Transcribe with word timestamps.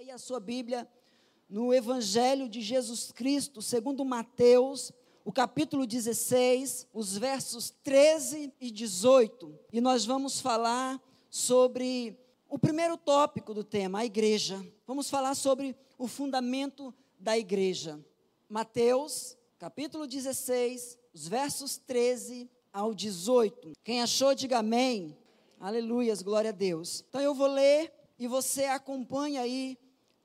aí 0.00 0.10
a 0.10 0.16
sua 0.16 0.40
Bíblia 0.40 0.88
no 1.46 1.74
Evangelho 1.74 2.48
de 2.48 2.62
Jesus 2.62 3.12
Cristo, 3.12 3.60
segundo 3.60 4.02
Mateus, 4.02 4.90
o 5.26 5.30
capítulo 5.30 5.86
16, 5.86 6.88
os 6.90 7.18
versos 7.18 7.68
13 7.82 8.50
e 8.58 8.70
18. 8.70 9.54
E 9.70 9.78
nós 9.78 10.06
vamos 10.06 10.40
falar 10.40 10.98
sobre 11.28 12.18
o 12.48 12.58
primeiro 12.58 12.96
tópico 12.96 13.52
do 13.52 13.62
tema, 13.62 13.98
a 13.98 14.06
igreja. 14.06 14.66
Vamos 14.86 15.10
falar 15.10 15.34
sobre 15.34 15.76
o 15.98 16.08
fundamento 16.08 16.94
da 17.18 17.36
igreja. 17.36 18.02
Mateus, 18.48 19.36
capítulo 19.58 20.06
16, 20.06 20.98
os 21.12 21.28
versos 21.28 21.76
13 21.76 22.48
ao 22.72 22.94
18. 22.94 23.72
Quem 23.84 24.00
achou, 24.00 24.34
diga 24.34 24.60
amém. 24.60 25.14
Aleluias, 25.60 26.22
glória 26.22 26.48
a 26.48 26.54
Deus. 26.54 27.04
Então 27.06 27.20
eu 27.20 27.34
vou 27.34 27.48
ler 27.48 27.92
e 28.18 28.26
você 28.26 28.64
acompanha 28.64 29.42
aí 29.42 29.76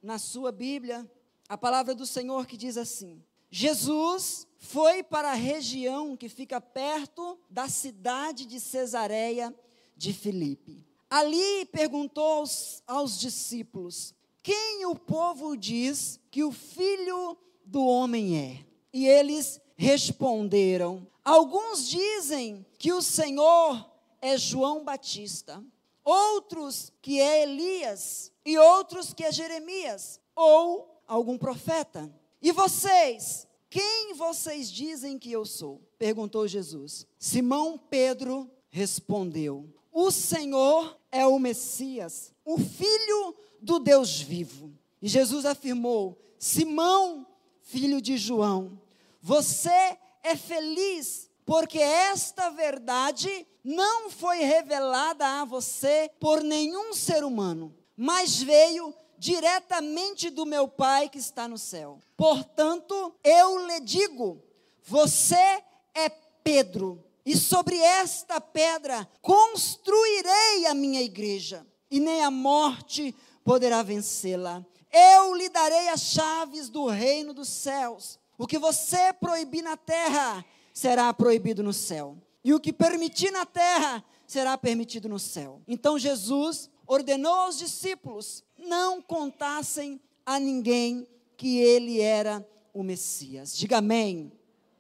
na 0.06 0.20
sua 0.20 0.52
Bíblia 0.52 1.10
a 1.50 1.58
palavra 1.58 1.96
do 1.96 2.06
Senhor 2.06 2.46
que 2.46 2.56
diz 2.56 2.78
assim: 2.78 3.24
Jesus 3.50 4.48
foi 4.60 5.02
para 5.02 5.32
a 5.32 5.36
região 5.36 6.16
que 6.16 6.30
fica 6.30 6.62
perto 6.62 7.40
da 7.50 7.68
cidade 7.68 8.46
de 8.46 8.60
Cesareia 8.60 9.54
de 9.98 10.14
Filipe. 10.14 10.86
Ali 11.10 11.66
perguntou 11.66 12.24
aos, 12.24 12.84
aos 12.86 13.20
discípulos: 13.20 14.14
Quem 14.44 14.86
o 14.86 14.96
povo 14.96 15.58
diz 15.58 16.20
que 16.30 16.44
o 16.44 16.52
filho 16.52 17.36
do 17.66 17.84
homem 17.84 18.38
é? 18.38 18.66
E 18.94 19.08
eles 19.08 19.60
responderam: 19.76 21.08
Alguns 21.24 21.90
dizem 21.90 22.64
que 22.78 22.94
o 22.94 23.02
Senhor 23.02 23.92
é 24.22 24.38
João 24.38 24.84
Batista, 24.84 25.64
outros 26.06 26.94
que 27.02 27.20
é 27.20 27.42
Elias, 27.42 28.32
e 28.46 28.58
outros 28.58 29.14
que 29.14 29.24
é 29.24 29.32
Jeremias, 29.32 30.22
ou 30.36 31.02
algum 31.08 31.38
profeta. 31.38 32.14
E 32.42 32.52
vocês, 32.52 33.48
quem 33.70 34.14
vocês 34.14 34.72
dizem 34.72 35.18
que 35.18 35.32
eu 35.32 35.46
sou? 35.46 35.82
perguntou 35.98 36.48
Jesus. 36.48 37.08
Simão 37.18 37.78
Pedro 37.78 38.50
respondeu: 38.70 39.68
O 39.92 40.12
Senhor 40.12 40.98
é 41.12 41.26
o 41.26 41.40
Messias, 41.40 42.32
o 42.46 42.60
Filho 42.60 43.36
do 43.60 43.80
Deus 43.80 44.22
vivo. 44.22 44.72
E 45.02 45.08
Jesus 45.08 45.46
afirmou: 45.46 46.18
Simão, 46.38 47.26
filho 47.62 48.00
de 48.00 48.18
João, 48.18 48.80
você 49.22 49.98
é 50.24 50.36
feliz 50.36 51.30
porque 51.46 51.80
esta 51.80 52.50
verdade 52.50 53.48
não 53.64 54.10
foi 54.10 54.40
revelada 54.40 55.42
a 55.42 55.46
você 55.46 56.10
por 56.20 56.44
nenhum 56.44 56.94
ser 56.94 57.24
humano, 57.24 57.76
mas 57.96 58.42
veio 58.42 58.94
diretamente 59.18 60.30
do 60.30 60.46
meu 60.46 60.68
Pai 60.68 61.10
que 61.10 61.18
está 61.18 61.48
no 61.48 61.58
céu. 61.58 62.00
Portanto, 62.18 63.16
eu 63.24 63.66
lhe 63.68 63.80
digo: 63.80 64.44
você 64.84 65.64
é 65.94 66.10
Pedro, 66.44 67.04
e 67.26 67.36
sobre 67.36 67.78
esta 67.78 68.40
pedra 68.40 69.08
construirei 69.22 70.68
a 70.68 70.74
minha 70.74 71.02
igreja, 71.02 71.66
e 71.90 72.00
nem 72.00 72.24
a 72.24 72.32
morte 72.32 73.16
poderá 73.44 73.82
vencê-la. 73.82 74.66
Eu 74.92 75.34
lhe 75.34 75.50
darei 75.50 75.90
as 75.90 76.02
chaves 76.02 76.70
do 76.70 76.88
reino 76.88 77.34
dos 77.34 77.50
céus. 77.50 78.20
O 78.38 78.48
que 78.48 78.58
você 78.58 79.12
proibir 79.14 79.62
na 79.62 79.76
terra 79.76 80.46
será 80.76 81.12
proibido 81.14 81.64
no 81.64 81.72
céu, 81.72 82.18
e 82.44 82.54
o 82.54 82.60
que 82.60 82.74
permitir 82.74 83.32
na 83.32 83.46
terra 83.46 84.04
será 84.28 84.58
permitido 84.58 85.08
no 85.08 85.18
céu. 85.18 85.62
Então 85.66 85.98
Jesus 85.98 86.70
ordenou 86.86 87.34
aos 87.34 87.58
discípulos 87.58 88.44
não 88.58 89.02
contassem 89.02 90.00
a 90.26 90.38
ninguém 90.38 91.08
que 91.38 91.60
ele 91.60 92.02
era 92.02 92.48
o 92.74 92.84
Messias. 92.84 93.56
Diga 93.56 93.78
amém. 93.78 94.32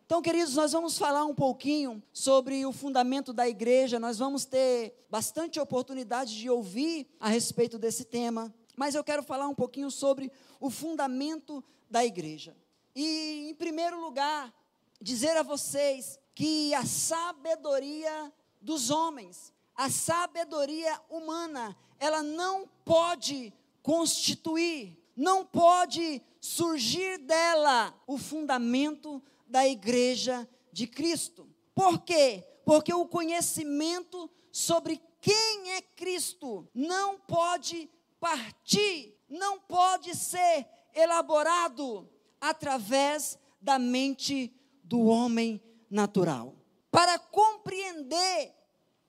Então, 0.05 0.21
queridos, 0.21 0.55
nós 0.55 0.71
vamos 0.71 0.97
falar 0.97 1.25
um 1.25 1.33
pouquinho 1.33 2.03
sobre 2.13 2.65
o 2.65 2.71
fundamento 2.71 3.33
da 3.33 3.47
igreja. 3.49 3.99
Nós 3.99 4.19
vamos 4.19 4.45
ter 4.45 4.93
bastante 5.09 5.59
oportunidade 5.59 6.37
de 6.37 6.49
ouvir 6.49 7.07
a 7.19 7.29
respeito 7.29 7.79
desse 7.79 8.05
tema, 8.05 8.53
mas 8.75 8.93
eu 8.93 9.03
quero 9.03 9.23
falar 9.23 9.47
um 9.47 9.55
pouquinho 9.55 9.89
sobre 9.89 10.31
o 10.59 10.69
fundamento 10.69 11.63
da 11.89 12.05
igreja. 12.05 12.55
E, 12.95 13.47
em 13.49 13.55
primeiro 13.55 13.99
lugar, 13.99 14.53
dizer 15.01 15.35
a 15.37 15.43
vocês 15.43 16.19
que 16.33 16.73
a 16.73 16.85
sabedoria 16.85 18.31
dos 18.61 18.89
homens, 18.89 19.53
a 19.75 19.89
sabedoria 19.89 20.99
humana, 21.09 21.75
ela 21.99 22.21
não 22.23 22.67
pode 22.83 23.53
constituir, 23.81 24.97
não 25.15 25.45
pode 25.45 26.21
surgir 26.41 27.17
dela 27.19 27.93
o 28.07 28.17
fundamento 28.17 29.21
da 29.47 29.67
igreja 29.67 30.47
de 30.71 30.87
Cristo. 30.87 31.47
Por 31.73 31.99
quê? 32.01 32.43
Porque 32.65 32.93
o 32.93 33.07
conhecimento 33.07 34.29
sobre 34.51 35.01
quem 35.21 35.71
é 35.71 35.81
Cristo 35.81 36.67
não 36.73 37.19
pode 37.19 37.89
partir, 38.19 39.17
não 39.29 39.59
pode 39.59 40.15
ser 40.15 40.67
elaborado 40.93 42.09
através 42.39 43.37
da 43.61 43.77
mente 43.79 44.54
do 44.85 45.05
homem 45.05 45.61
natural. 45.89 46.55
Para 46.91 47.19
compreender 47.19 48.53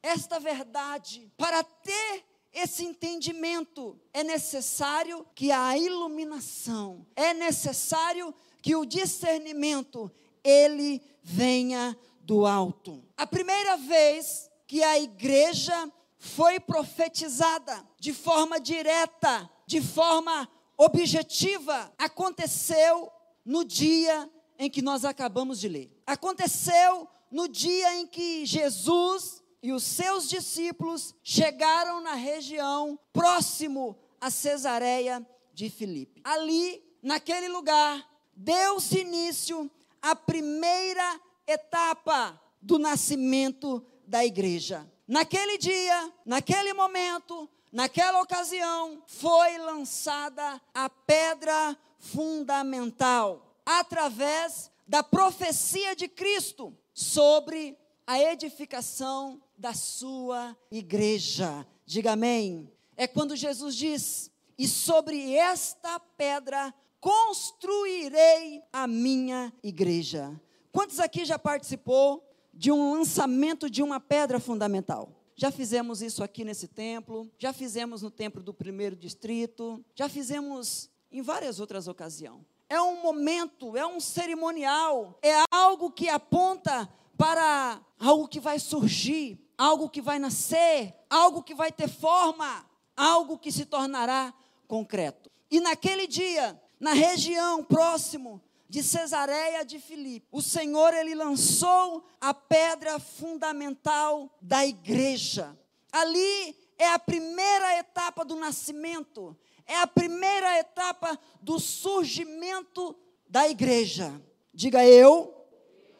esta 0.03 0.41
verdade, 0.41 1.31
para 1.37 1.63
ter 1.63 2.25
esse 2.53 2.85
entendimento, 2.85 4.01
é 4.13 4.25
necessário 4.25 5.27
que 5.35 5.53
a 5.53 5.77
iluminação, 5.77 7.07
é 7.15 7.35
necessário 7.35 8.35
que 8.63 8.75
o 8.75 8.87
discernimento 8.87 10.11
ele 10.43 11.03
venha 11.23 11.97
do 12.21 12.47
alto. 12.47 13.05
A 13.17 13.27
primeira 13.27 13.77
vez 13.77 14.51
que 14.67 14.83
a 14.83 14.99
igreja 14.99 15.93
foi 16.19 16.59
profetizada 16.59 17.87
de 18.01 18.13
forma 18.13 18.59
direta, 18.59 19.49
de 19.67 19.81
forma 19.81 20.49
objetiva, 20.77 21.93
aconteceu 21.99 23.11
no 23.45 23.65
dia 23.65 24.29
em 24.59 24.71
que 24.71 24.83
nós 24.83 25.05
acabamos 25.05 25.61
de 25.61 25.69
ler. 25.69 25.91
Aconteceu 26.07 27.09
no 27.31 27.49
dia 27.49 27.97
em 27.97 28.07
que 28.07 28.47
Jesus 28.47 29.43
e 29.63 29.73
os 29.73 29.83
seus 29.83 30.29
discípulos 30.29 31.15
chegaram 31.23 32.01
na 32.01 32.15
região 32.15 32.99
próximo 33.13 33.99
a 34.21 34.31
Cesareia 34.31 35.27
de 35.53 35.69
Filipe. 35.69 36.21
Ali, 36.23 36.83
naquele 37.03 37.49
lugar, 37.49 38.09
deu-se 38.35 39.01
início 39.01 39.71
à 40.01 40.15
primeira 40.15 41.21
etapa 41.47 42.41
do 42.61 42.79
nascimento 42.79 43.85
da 44.07 44.25
igreja. 44.25 44.91
Naquele 45.07 45.59
dia, 45.59 46.13
naquele 46.25 46.73
momento, 46.73 47.49
naquela 47.73 48.21
ocasião, 48.21 49.03
foi 49.07 49.59
lançada 49.59 50.61
a 50.75 50.89
pedra 50.89 51.77
fundamental 51.99 53.46
através 53.67 54.71
da 54.87 55.03
profecia 55.03 55.97
de 55.97 56.07
Cristo 56.07 56.73
sobre 56.95 57.77
a 58.07 58.21
edificação 58.21 59.43
da 59.59 59.75
sua 59.75 60.57
igreja. 60.71 61.67
Diga 61.85 62.13
amém. 62.13 62.71
É 62.97 63.09
quando 63.09 63.35
Jesus 63.35 63.75
diz: 63.75 64.31
E 64.57 64.69
sobre 64.69 65.35
esta 65.35 65.99
pedra 65.99 66.73
construirei 67.01 68.63
a 68.73 68.87
minha 68.87 69.53
igreja. 69.63 70.41
Quantos 70.71 71.01
aqui 71.01 71.25
já 71.25 71.39
participou 71.39 72.23
de 72.55 72.71
um 72.71 72.93
lançamento 72.93 73.69
de 73.69 73.83
uma 73.83 73.99
pedra 73.99 74.39
fundamental? 74.39 75.11
Já 75.35 75.51
fizemos 75.51 76.01
isso 76.01 76.25
aqui 76.25 76.45
nesse 76.45 76.67
templo, 76.67 77.31
já 77.39 77.53
fizemos 77.53 78.01
no 78.01 78.11
templo 78.11 78.43
do 78.43 78.55
primeiro 78.55 78.97
distrito, 78.97 79.85
já 79.95 80.09
fizemos 80.09 80.89
em 81.11 81.21
várias 81.21 81.61
outras 81.61 81.89
ocasiões. 81.89 82.56
É 82.69 82.81
um 82.81 83.01
momento, 83.01 83.77
é 83.77 83.87
um 83.87 84.01
cerimonial, 84.01 85.19
é 85.23 85.45
algo 85.51 85.91
que 85.91 86.09
aponta 86.09 86.93
para 87.17 87.81
algo 87.99 88.27
que 88.27 88.41
vai 88.41 88.59
surgir, 88.59 89.39
algo 89.57 89.89
que 89.89 90.03
vai 90.03 90.19
nascer, 90.19 90.95
algo 91.09 91.43
que 91.43 91.55
vai 91.55 91.71
ter 91.71 91.89
forma, 91.89 92.67
algo 92.97 93.39
que 93.39 93.53
se 93.53 93.65
tornará 93.65 94.35
concreto. 94.67 95.31
E 95.51 95.61
naquele 95.61 96.07
dia, 96.07 96.61
na 96.81 96.93
região 96.93 97.63
próximo 97.63 98.43
de 98.69 98.83
Cesareia 98.83 99.65
de 99.65 99.79
Filipe, 99.79 100.27
o 100.33 100.43
Senhor 100.43 100.93
ele 100.93 101.15
lançou 101.15 102.05
a 102.21 102.35
pedra 102.35 102.99
fundamental 102.99 104.29
da 104.43 104.67
igreja. 104.67 105.57
Ali 105.93 106.57
é 106.79 106.89
a 106.89 106.99
primeira 106.99 107.79
etapa 107.79 108.25
do 108.25 108.35
nascimento, 108.37 109.37
é 109.67 109.77
a 109.79 109.87
primeira 109.87 110.59
etapa 110.59 111.19
do 111.41 111.59
surgimento 111.59 112.97
da 113.29 113.49
igreja. 113.49 114.21
Diga 114.55 114.85
eu 114.87 115.35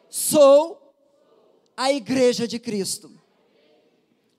sou 0.09 0.93
a 1.75 1.91
igreja 1.91 2.47
de 2.47 2.59
Cristo. 2.59 3.11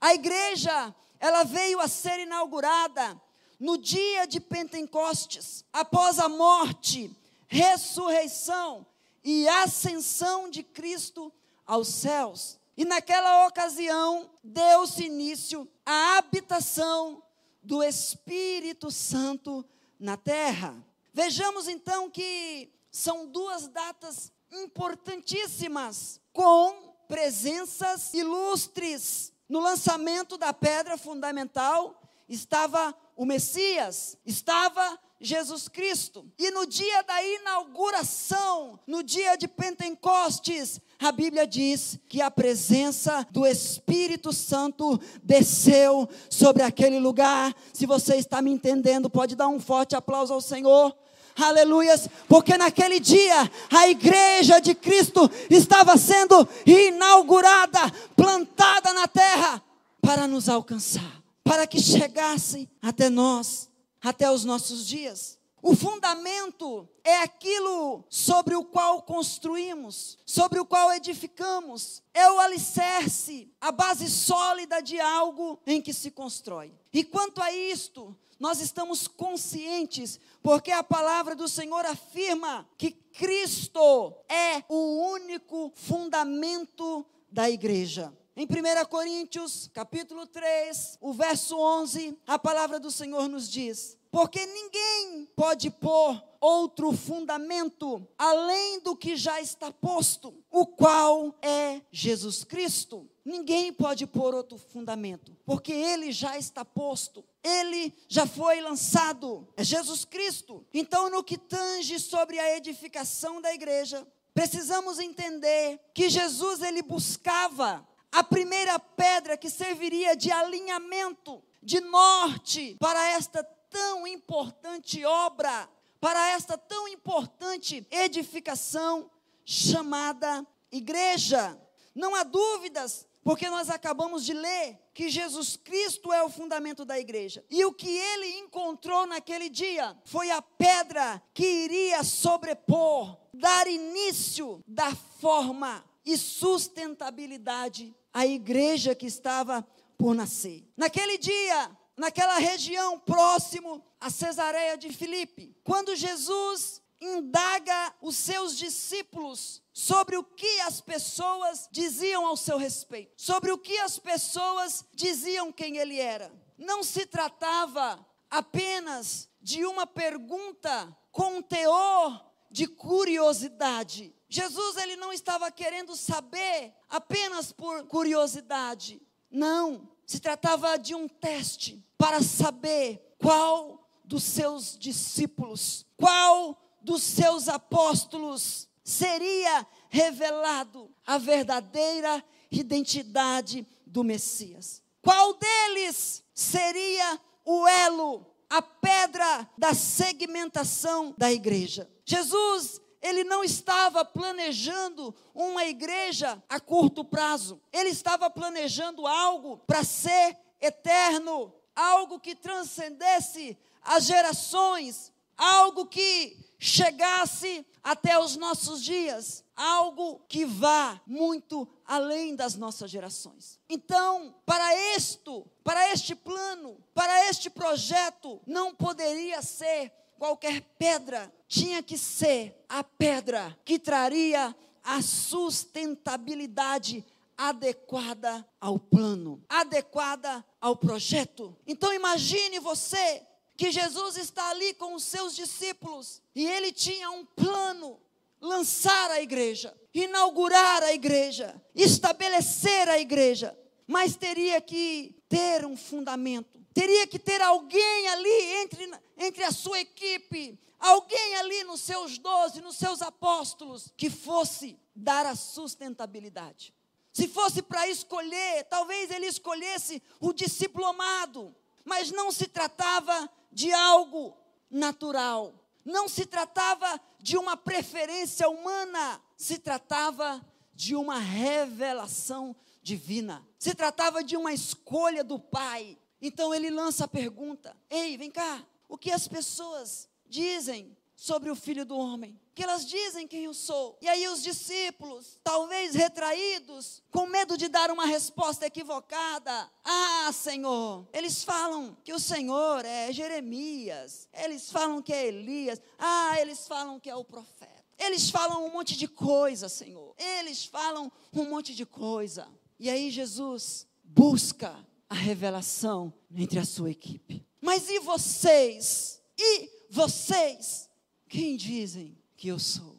A 0.00 0.14
igreja, 0.14 0.94
ela 1.20 1.44
veio 1.44 1.80
a 1.80 1.88
ser 1.88 2.20
inaugurada 2.20 3.20
no 3.58 3.76
dia 3.76 4.26
de 4.26 4.38
Pentecostes, 4.38 5.64
após 5.72 6.18
a 6.18 6.28
morte, 6.28 7.10
ressurreição 7.48 8.86
e 9.24 9.48
ascensão 9.48 10.48
de 10.48 10.62
Cristo 10.62 11.32
aos 11.66 11.88
céus. 11.88 12.58
E 12.76 12.84
naquela 12.84 13.46
ocasião, 13.46 14.30
deu-se 14.42 15.04
início 15.04 15.68
à 15.84 16.18
habitação 16.18 17.22
do 17.62 17.82
Espírito 17.82 18.90
Santo 18.90 19.64
na 19.98 20.16
terra. 20.16 20.74
Vejamos 21.12 21.68
então 21.68 22.10
que 22.10 22.70
são 22.90 23.26
duas 23.26 23.68
datas 23.68 24.32
importantíssimas, 24.50 26.20
com 26.32 26.94
presenças 27.08 28.12
ilustres. 28.14 29.32
No 29.48 29.60
lançamento 29.60 30.36
da 30.36 30.52
pedra 30.52 30.96
fundamental 30.96 32.00
estava 32.28 32.94
o 33.16 33.24
Messias, 33.24 34.16
estava 34.24 34.98
Jesus 35.20 35.68
Cristo. 35.68 36.24
E 36.38 36.50
no 36.50 36.66
dia 36.66 37.02
da 37.02 37.22
inauguração, 37.22 38.78
no 38.86 39.02
dia 39.02 39.36
de 39.36 39.48
Pentecostes, 39.48 40.80
a 40.98 41.12
Bíblia 41.12 41.46
diz 41.46 41.98
que 42.08 42.20
a 42.20 42.30
presença 42.30 43.26
do 43.30 43.46
Espírito 43.46 44.32
Santo 44.32 45.00
desceu 45.22 46.08
sobre 46.30 46.62
aquele 46.62 46.98
lugar. 46.98 47.54
Se 47.72 47.86
você 47.86 48.16
está 48.16 48.40
me 48.40 48.50
entendendo, 48.50 49.10
pode 49.10 49.34
dar 49.34 49.48
um 49.48 49.60
forte 49.60 49.96
aplauso 49.96 50.32
ao 50.32 50.40
Senhor. 50.40 50.96
Aleluias, 51.36 52.08
porque 52.28 52.58
naquele 52.58 52.98
dia 52.98 53.50
a 53.70 53.88
igreja 53.88 54.60
de 54.60 54.74
Cristo 54.74 55.30
estava 55.48 55.96
sendo 55.96 56.48
inaugurada, 56.66 57.80
plantada 58.16 58.92
na 58.92 59.06
terra 59.06 59.62
para 60.00 60.26
nos 60.26 60.48
alcançar 60.48 61.18
para 61.48 61.66
que 61.66 61.80
chegasse 61.80 62.68
até 62.82 63.08
nós, 63.08 63.70
até 64.02 64.30
os 64.30 64.44
nossos 64.44 64.86
dias. 64.86 65.38
O 65.60 65.74
fundamento 65.74 66.88
é 67.02 67.18
aquilo 67.18 68.04
sobre 68.08 68.54
o 68.54 68.64
qual 68.64 69.02
construímos, 69.02 70.16
sobre 70.24 70.60
o 70.60 70.64
qual 70.64 70.92
edificamos. 70.92 72.02
É 72.14 72.30
o 72.30 72.38
alicerce, 72.38 73.50
a 73.60 73.72
base 73.72 74.08
sólida 74.08 74.80
de 74.80 75.00
algo 75.00 75.58
em 75.66 75.82
que 75.82 75.92
se 75.92 76.10
constrói. 76.10 76.72
E 76.92 77.02
quanto 77.02 77.42
a 77.42 77.52
isto, 77.52 78.16
nós 78.38 78.60
estamos 78.60 79.08
conscientes, 79.08 80.20
porque 80.40 80.70
a 80.70 80.84
palavra 80.84 81.34
do 81.34 81.48
Senhor 81.48 81.84
afirma 81.84 82.68
que 82.78 82.92
Cristo 82.92 84.14
é 84.28 84.62
o 84.68 85.10
único 85.12 85.72
fundamento 85.74 87.04
da 87.30 87.50
igreja. 87.50 88.12
Em 88.40 88.46
1 88.46 88.84
Coríntios, 88.88 89.68
capítulo 89.74 90.24
3, 90.24 90.98
o 91.00 91.12
verso 91.12 91.58
11, 91.58 92.16
a 92.24 92.38
palavra 92.38 92.78
do 92.78 92.88
Senhor 92.88 93.28
nos 93.28 93.50
diz: 93.50 93.98
Porque 94.12 94.46
ninguém 94.46 95.28
pode 95.34 95.68
pôr 95.70 96.22
outro 96.40 96.92
fundamento 96.92 98.06
além 98.16 98.78
do 98.78 98.94
que 98.94 99.16
já 99.16 99.40
está 99.40 99.72
posto, 99.72 100.32
o 100.52 100.64
qual 100.64 101.36
é 101.42 101.80
Jesus 101.90 102.44
Cristo. 102.44 103.10
Ninguém 103.24 103.72
pode 103.72 104.06
pôr 104.06 104.32
outro 104.32 104.56
fundamento, 104.56 105.36
porque 105.44 105.72
ele 105.72 106.12
já 106.12 106.38
está 106.38 106.64
posto, 106.64 107.24
ele 107.42 107.92
já 108.06 108.24
foi 108.24 108.60
lançado, 108.60 109.48
é 109.56 109.64
Jesus 109.64 110.04
Cristo. 110.04 110.64
Então, 110.72 111.10
no 111.10 111.24
que 111.24 111.36
tange 111.36 111.98
sobre 111.98 112.38
a 112.38 112.56
edificação 112.56 113.40
da 113.40 113.52
igreja, 113.52 114.06
precisamos 114.32 115.00
entender 115.00 115.80
que 115.92 116.08
Jesus 116.08 116.62
ele 116.62 116.82
buscava 116.82 117.84
a 118.12 118.22
primeira 118.22 118.78
pedra 118.78 119.36
que 119.36 119.50
serviria 119.50 120.16
de 120.16 120.30
alinhamento, 120.30 121.42
de 121.62 121.80
norte 121.80 122.76
para 122.80 123.08
esta 123.08 123.42
tão 123.70 124.06
importante 124.06 125.04
obra, 125.04 125.68
para 126.00 126.30
esta 126.30 126.56
tão 126.56 126.88
importante 126.88 127.86
edificação 127.90 129.10
chamada 129.44 130.46
igreja. 130.70 131.60
Não 131.94 132.14
há 132.14 132.22
dúvidas, 132.22 133.06
porque 133.22 133.50
nós 133.50 133.68
acabamos 133.68 134.24
de 134.24 134.32
ler 134.32 134.78
que 134.94 135.08
Jesus 135.08 135.56
Cristo 135.56 136.12
é 136.12 136.22
o 136.22 136.30
fundamento 136.30 136.84
da 136.84 136.98
igreja. 136.98 137.44
E 137.50 137.64
o 137.64 137.72
que 137.72 137.88
ele 137.88 138.38
encontrou 138.38 139.06
naquele 139.06 139.48
dia 139.48 139.96
foi 140.04 140.30
a 140.30 140.40
pedra 140.40 141.22
que 141.34 141.44
iria 141.44 142.02
sobrepor, 142.02 143.18
dar 143.34 143.66
início 143.66 144.62
da 144.66 144.94
forma 144.94 145.84
e 146.04 146.16
sustentabilidade 146.16 147.94
à 148.12 148.26
igreja 148.26 148.94
que 148.94 149.06
estava 149.06 149.62
por 149.96 150.14
nascer. 150.14 150.64
Naquele 150.76 151.18
dia, 151.18 151.70
naquela 151.96 152.38
região 152.38 152.98
próximo 152.98 153.84
a 154.00 154.10
Cesareia 154.10 154.78
de 154.78 154.90
Filipe, 154.90 155.56
quando 155.64 155.96
Jesus 155.96 156.80
indaga 157.00 157.94
os 158.00 158.16
seus 158.16 158.56
discípulos 158.56 159.62
sobre 159.72 160.16
o 160.16 160.24
que 160.24 160.60
as 160.60 160.80
pessoas 160.80 161.68
diziam 161.70 162.26
ao 162.26 162.36
seu 162.36 162.56
respeito, 162.58 163.12
sobre 163.16 163.52
o 163.52 163.58
que 163.58 163.78
as 163.78 163.98
pessoas 163.98 164.84
diziam 164.92 165.52
quem 165.52 165.76
ele 165.76 166.00
era. 166.00 166.32
Não 166.56 166.82
se 166.82 167.06
tratava 167.06 168.04
apenas 168.30 169.28
de 169.40 169.64
uma 169.64 169.86
pergunta 169.86 170.96
com 171.12 171.40
teor 171.40 172.24
de 172.50 172.66
curiosidade, 172.66 174.14
Jesus 174.28 174.76
ele 174.76 174.96
não 174.96 175.12
estava 175.12 175.50
querendo 175.50 175.96
saber 175.96 176.74
apenas 176.88 177.50
por 177.52 177.84
curiosidade. 177.84 179.00
Não, 179.30 179.88
se 180.06 180.20
tratava 180.20 180.78
de 180.78 180.94
um 180.94 181.08
teste 181.08 181.84
para 181.96 182.22
saber 182.22 183.16
qual 183.18 183.88
dos 184.04 184.22
seus 184.22 184.76
discípulos, 184.78 185.86
qual 185.96 186.58
dos 186.80 187.02
seus 187.02 187.48
apóstolos 187.48 188.68
seria 188.82 189.66
revelado 189.88 190.90
a 191.06 191.18
verdadeira 191.18 192.24
identidade 192.50 193.66
do 193.86 194.02
Messias. 194.02 194.82
Qual 195.02 195.34
deles 195.34 196.22
seria 196.34 197.20
o 197.44 197.66
elo, 197.66 198.26
a 198.48 198.60
pedra 198.62 199.48
da 199.56 199.74
segmentação 199.74 201.14
da 201.16 201.32
igreja? 201.32 201.90
Jesus 202.04 202.80
ele 203.00 203.24
não 203.24 203.44
estava 203.44 204.04
planejando 204.04 205.14
uma 205.34 205.64
igreja 205.64 206.42
a 206.48 206.58
curto 206.58 207.04
prazo. 207.04 207.60
Ele 207.72 207.90
estava 207.90 208.28
planejando 208.28 209.06
algo 209.06 209.58
para 209.66 209.84
ser 209.84 210.36
eterno, 210.60 211.52
algo 211.74 212.18
que 212.18 212.34
transcendesse 212.34 213.56
as 213.82 214.04
gerações, 214.04 215.12
algo 215.36 215.86
que 215.86 216.36
chegasse 216.58 217.64
até 217.82 218.18
os 218.18 218.36
nossos 218.36 218.82
dias, 218.82 219.44
algo 219.54 220.20
que 220.28 220.44
vá 220.44 221.00
muito 221.06 221.68
além 221.84 222.34
das 222.34 222.56
nossas 222.56 222.90
gerações. 222.90 223.58
Então, 223.68 224.34
para 224.44 224.96
isto, 224.96 225.46
para 225.62 225.92
este 225.92 226.16
plano, 226.16 226.76
para 226.92 227.28
este 227.28 227.48
projeto, 227.48 228.40
não 228.44 228.74
poderia 228.74 229.40
ser 229.40 229.92
qualquer 230.18 230.60
pedra 230.78 231.32
tinha 231.46 231.82
que 231.82 231.96
ser 231.96 232.54
a 232.68 232.84
pedra 232.84 233.56
que 233.64 233.78
traria 233.78 234.54
a 234.82 235.00
sustentabilidade 235.00 237.04
adequada 237.36 238.46
ao 238.60 238.78
plano, 238.78 239.42
adequada 239.48 240.44
ao 240.60 240.76
projeto. 240.76 241.56
Então 241.66 241.94
imagine 241.94 242.58
você 242.58 243.22
que 243.56 243.70
Jesus 243.70 244.16
está 244.16 244.50
ali 244.50 244.74
com 244.74 244.94
os 244.94 245.04
seus 245.04 245.34
discípulos 245.34 246.20
e 246.34 246.46
ele 246.46 246.72
tinha 246.72 247.10
um 247.10 247.24
plano 247.24 247.98
lançar 248.40 249.10
a 249.10 249.22
igreja, 249.22 249.74
inaugurar 249.94 250.82
a 250.82 250.92
igreja, 250.92 251.60
estabelecer 251.74 252.88
a 252.88 252.98
igreja, 252.98 253.56
mas 253.86 254.16
teria 254.16 254.60
que 254.60 255.16
ter 255.28 255.64
um 255.64 255.76
fundamento 255.76 256.57
Teria 256.74 257.06
que 257.06 257.18
ter 257.18 257.40
alguém 257.40 258.08
ali 258.08 258.42
entre, 258.62 258.90
entre 259.16 259.44
a 259.44 259.52
sua 259.52 259.80
equipe, 259.80 260.58
alguém 260.78 261.36
ali 261.36 261.64
nos 261.64 261.80
seus 261.80 262.18
doze, 262.18 262.60
nos 262.60 262.76
seus 262.76 263.02
apóstolos, 263.02 263.92
que 263.96 264.10
fosse 264.10 264.78
dar 264.94 265.26
a 265.26 265.34
sustentabilidade. 265.34 266.74
Se 267.12 267.26
fosse 267.26 267.62
para 267.62 267.88
escolher, 267.88 268.64
talvez 268.64 269.10
ele 269.10 269.26
escolhesse 269.26 270.02
o 270.20 270.32
diplomado, 270.32 271.54
mas 271.84 272.12
não 272.12 272.30
se 272.30 272.46
tratava 272.46 273.28
de 273.50 273.72
algo 273.72 274.36
natural, 274.70 275.54
não 275.84 276.08
se 276.08 276.26
tratava 276.26 277.00
de 277.18 277.36
uma 277.36 277.56
preferência 277.56 278.48
humana, 278.48 279.20
se 279.36 279.58
tratava 279.58 280.44
de 280.74 280.94
uma 280.94 281.18
revelação 281.18 282.54
divina, 282.82 283.44
se 283.58 283.74
tratava 283.74 284.22
de 284.22 284.36
uma 284.36 284.52
escolha 284.52 285.24
do 285.24 285.38
Pai. 285.38 285.98
Então 286.20 286.54
ele 286.54 286.70
lança 286.70 287.04
a 287.04 287.08
pergunta: 287.08 287.76
Ei, 287.88 288.16
vem 288.16 288.30
cá, 288.30 288.64
o 288.88 288.96
que 288.98 289.10
as 289.10 289.28
pessoas 289.28 290.08
dizem 290.26 290.96
sobre 291.14 291.50
o 291.50 291.56
filho 291.56 291.84
do 291.84 291.96
homem? 291.96 292.38
Que 292.54 292.62
elas 292.62 292.86
dizem 292.86 293.28
quem 293.28 293.44
eu 293.44 293.54
sou. 293.54 293.96
E 294.00 294.08
aí 294.08 294.26
os 294.28 294.42
discípulos, 294.42 295.38
talvez 295.44 295.94
retraídos, 295.94 297.02
com 297.10 297.26
medo 297.26 297.56
de 297.56 297.68
dar 297.68 297.90
uma 297.90 298.06
resposta 298.06 298.66
equivocada. 298.66 299.70
Ah, 299.84 300.30
Senhor, 300.32 301.06
eles 301.12 301.44
falam 301.44 301.96
que 302.02 302.12
o 302.12 302.18
Senhor 302.18 302.84
é 302.84 303.12
Jeremias. 303.12 304.28
Eles 304.32 304.70
falam 304.70 305.00
que 305.00 305.12
é 305.12 305.26
Elias. 305.26 305.80
Ah, 305.98 306.40
eles 306.40 306.66
falam 306.66 306.98
que 306.98 307.10
é 307.10 307.14
o 307.14 307.24
profeta. 307.24 307.68
Eles 307.98 308.30
falam 308.30 308.64
um 308.64 308.70
monte 308.70 308.96
de 308.96 309.08
coisa, 309.08 309.68
Senhor. 309.68 310.14
Eles 310.16 310.64
falam 310.64 311.10
um 311.32 311.44
monte 311.44 311.74
de 311.74 311.84
coisa. 311.84 312.48
E 312.78 312.88
aí 312.88 313.10
Jesus 313.10 313.86
busca 314.04 314.74
a 315.08 315.14
revelação 315.14 316.12
entre 316.34 316.58
a 316.58 316.64
sua 316.64 316.90
equipe. 316.90 317.44
Mas 317.60 317.88
e 317.88 317.98
vocês? 318.00 319.22
E 319.38 319.70
vocês? 319.90 320.88
Quem 321.28 321.56
dizem 321.56 322.16
que 322.36 322.48
eu 322.48 322.58
sou? 322.58 322.96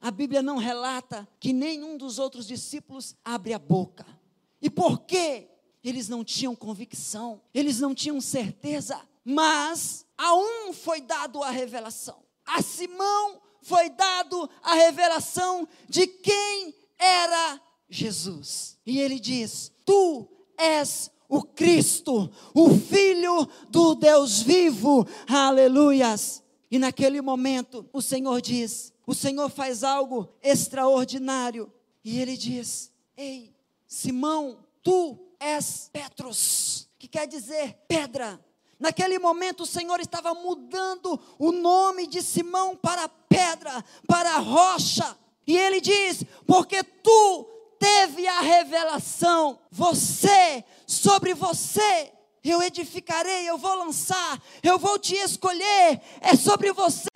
A 0.00 0.10
Bíblia 0.10 0.42
não 0.42 0.58
relata 0.58 1.26
que 1.40 1.52
nenhum 1.52 1.96
dos 1.96 2.18
outros 2.18 2.46
discípulos 2.46 3.16
abre 3.24 3.54
a 3.54 3.58
boca. 3.58 4.06
E 4.60 4.68
por 4.68 5.00
quê? 5.00 5.48
Eles 5.82 6.08
não 6.08 6.24
tinham 6.24 6.54
convicção, 6.54 7.42
eles 7.52 7.80
não 7.80 7.94
tinham 7.94 8.20
certeza, 8.20 9.00
mas 9.24 10.06
a 10.16 10.34
um 10.34 10.72
foi 10.72 11.00
dado 11.00 11.42
a 11.42 11.50
revelação. 11.50 12.22
A 12.44 12.62
Simão 12.62 13.42
foi 13.62 13.88
dado 13.90 14.48
a 14.62 14.74
revelação 14.74 15.66
de 15.88 16.06
quem 16.06 16.74
era 16.98 17.60
Jesus. 17.88 18.78
E 18.84 18.98
ele 18.98 19.18
diz: 19.18 19.72
Tu 19.84 20.28
és 20.56 21.10
o 21.28 21.42
Cristo, 21.42 22.30
o 22.54 22.70
Filho 22.70 23.48
do 23.68 23.94
Deus 23.94 24.40
vivo. 24.40 25.06
Aleluias. 25.28 26.42
E 26.70 26.78
naquele 26.78 27.20
momento, 27.20 27.88
o 27.92 28.02
Senhor 28.02 28.40
diz: 28.40 28.92
o 29.06 29.14
Senhor 29.14 29.50
faz 29.50 29.84
algo 29.84 30.28
extraordinário. 30.42 31.72
E 32.04 32.20
ele 32.20 32.36
diz: 32.36 32.92
Ei, 33.16 33.54
Simão, 33.86 34.58
tu 34.82 35.18
és 35.38 35.90
Petros, 35.92 36.88
que 36.98 37.08
quer 37.08 37.26
dizer 37.26 37.78
pedra. 37.86 38.42
Naquele 38.78 39.18
momento, 39.18 39.62
o 39.62 39.66
Senhor 39.66 40.00
estava 40.00 40.34
mudando 40.34 41.18
o 41.38 41.52
nome 41.52 42.06
de 42.06 42.22
Simão 42.22 42.76
para 42.76 43.08
pedra, 43.08 43.84
para 44.06 44.38
rocha. 44.38 45.16
E 45.46 45.56
ele 45.56 45.80
diz: 45.80 46.24
Porque 46.46 46.82
tu 46.82 47.48
teve 47.84 48.26
a 48.26 48.40
revelação, 48.40 49.58
você, 49.70 50.64
sobre 50.86 51.34
você, 51.34 52.10
eu 52.42 52.62
edificarei, 52.62 53.46
eu 53.46 53.58
vou 53.58 53.74
lançar, 53.74 54.42
eu 54.62 54.78
vou 54.78 54.98
te 54.98 55.14
escolher. 55.14 56.00
É 56.22 56.34
sobre 56.34 56.72
você 56.72 57.08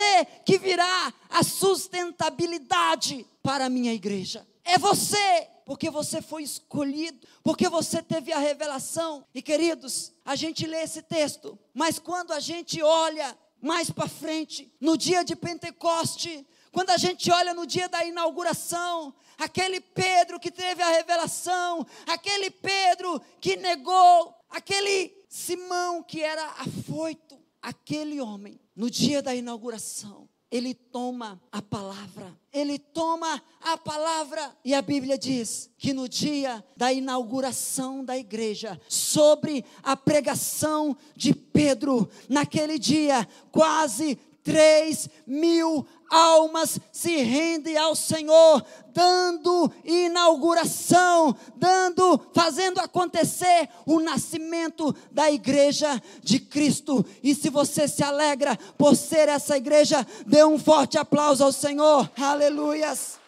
que 0.45 0.59
virá 0.59 1.11
a 1.27 1.41
sustentabilidade 1.41 3.25
para 3.41 3.65
a 3.65 3.69
minha 3.69 3.91
igreja. 3.91 4.47
É 4.63 4.77
você, 4.77 5.47
porque 5.65 5.89
você 5.89 6.21
foi 6.21 6.43
escolhido, 6.43 7.27
porque 7.43 7.67
você 7.67 8.03
teve 8.03 8.31
a 8.31 8.37
revelação. 8.37 9.25
E 9.33 9.41
queridos, 9.41 10.13
a 10.23 10.35
gente 10.35 10.67
lê 10.67 10.83
esse 10.83 11.01
texto, 11.01 11.57
mas 11.73 11.97
quando 11.97 12.31
a 12.31 12.39
gente 12.39 12.79
olha 12.83 13.35
mais 13.59 13.89
para 13.89 14.07
frente, 14.07 14.71
no 14.79 14.95
dia 14.95 15.23
de 15.23 15.35
Pentecoste, 15.35 16.45
quando 16.71 16.91
a 16.91 16.97
gente 16.97 17.31
olha 17.31 17.53
no 17.53 17.65
dia 17.65 17.89
da 17.89 18.05
inauguração, 18.05 19.15
aquele 19.39 19.79
Pedro 19.79 20.39
que 20.39 20.51
teve 20.51 20.83
a 20.83 20.89
revelação, 20.89 21.85
aquele 22.05 22.51
Pedro 22.51 23.21
que 23.39 23.55
negou, 23.55 24.35
aquele 24.49 25.17
Simão, 25.29 26.03
que 26.03 26.21
era 26.21 26.45
afoito, 26.57 27.39
aquele 27.61 28.19
homem, 28.19 28.59
no 28.75 28.89
dia 28.89 29.21
da 29.21 29.33
inauguração, 29.33 30.27
ele 30.51 30.73
toma 30.73 31.39
a 31.51 31.61
palavra. 31.61 32.35
Ele 32.51 32.79
toma 32.79 33.41
a 33.61 33.77
palavra. 33.77 34.57
E 34.65 34.73
a 34.73 34.81
Bíblia 34.81 35.17
diz 35.17 35.69
que 35.77 35.93
no 35.93 36.09
dia 36.09 36.63
da 36.75 36.91
inauguração 36.91 38.03
da 38.03 38.17
igreja, 38.17 38.79
sobre 38.89 39.63
a 39.83 39.95
pregação 39.95 40.97
de 41.15 41.35
Pedro, 41.35 42.09
naquele 42.27 42.79
dia, 42.79 43.27
quase 43.51 44.17
3 44.49 45.07
mil 45.27 45.85
almas 46.09 46.79
se 46.91 47.17
rendem 47.17 47.77
ao 47.77 47.95
Senhor, 47.95 48.65
dando 48.91 49.71
inauguração, 49.85 51.35
dando, 51.55 52.19
fazendo 52.33 52.79
acontecer 52.79 53.69
o 53.85 53.99
nascimento 53.99 54.91
da 55.11 55.29
igreja 55.29 56.01
de 56.23 56.39
Cristo. 56.39 57.05
E 57.21 57.35
se 57.35 57.51
você 57.51 57.87
se 57.87 58.03
alegra 58.03 58.57
por 58.75 58.95
ser 58.95 59.29
essa 59.29 59.55
igreja, 59.55 60.05
dê 60.25 60.43
um 60.43 60.57
forte 60.57 60.97
aplauso 60.97 61.43
ao 61.43 61.51
Senhor. 61.51 62.09
Aleluias. 62.19 63.19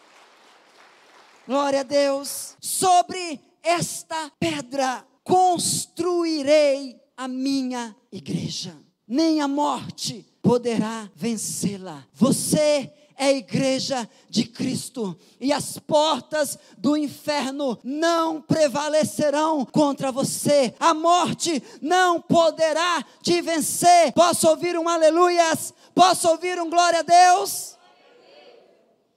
Glória 1.46 1.80
a 1.80 1.84
Deus. 1.84 2.56
Sobre 2.60 3.40
esta 3.62 4.28
pedra 4.40 5.06
construirei 5.22 7.00
a 7.16 7.28
minha 7.28 7.94
igreja. 8.10 8.76
Nem 9.06 9.40
a 9.40 9.46
morte 9.46 10.31
poderá 10.42 11.08
vencê-la. 11.14 12.04
Você 12.12 12.92
é 13.16 13.26
a 13.26 13.32
igreja 13.32 14.08
de 14.28 14.44
Cristo 14.44 15.16
e 15.40 15.52
as 15.52 15.78
portas 15.78 16.58
do 16.76 16.96
inferno 16.96 17.78
não 17.84 18.42
prevalecerão 18.42 19.64
contra 19.64 20.10
você. 20.10 20.74
A 20.80 20.92
morte 20.92 21.62
não 21.80 22.20
poderá 22.20 23.04
te 23.22 23.40
vencer. 23.40 24.12
Posso 24.12 24.48
ouvir 24.48 24.76
um 24.76 24.88
aleluias? 24.88 25.72
Posso 25.94 26.28
ouvir 26.28 26.60
um 26.60 26.68
glória 26.68 26.98
a 26.98 27.02
Deus? 27.02 27.76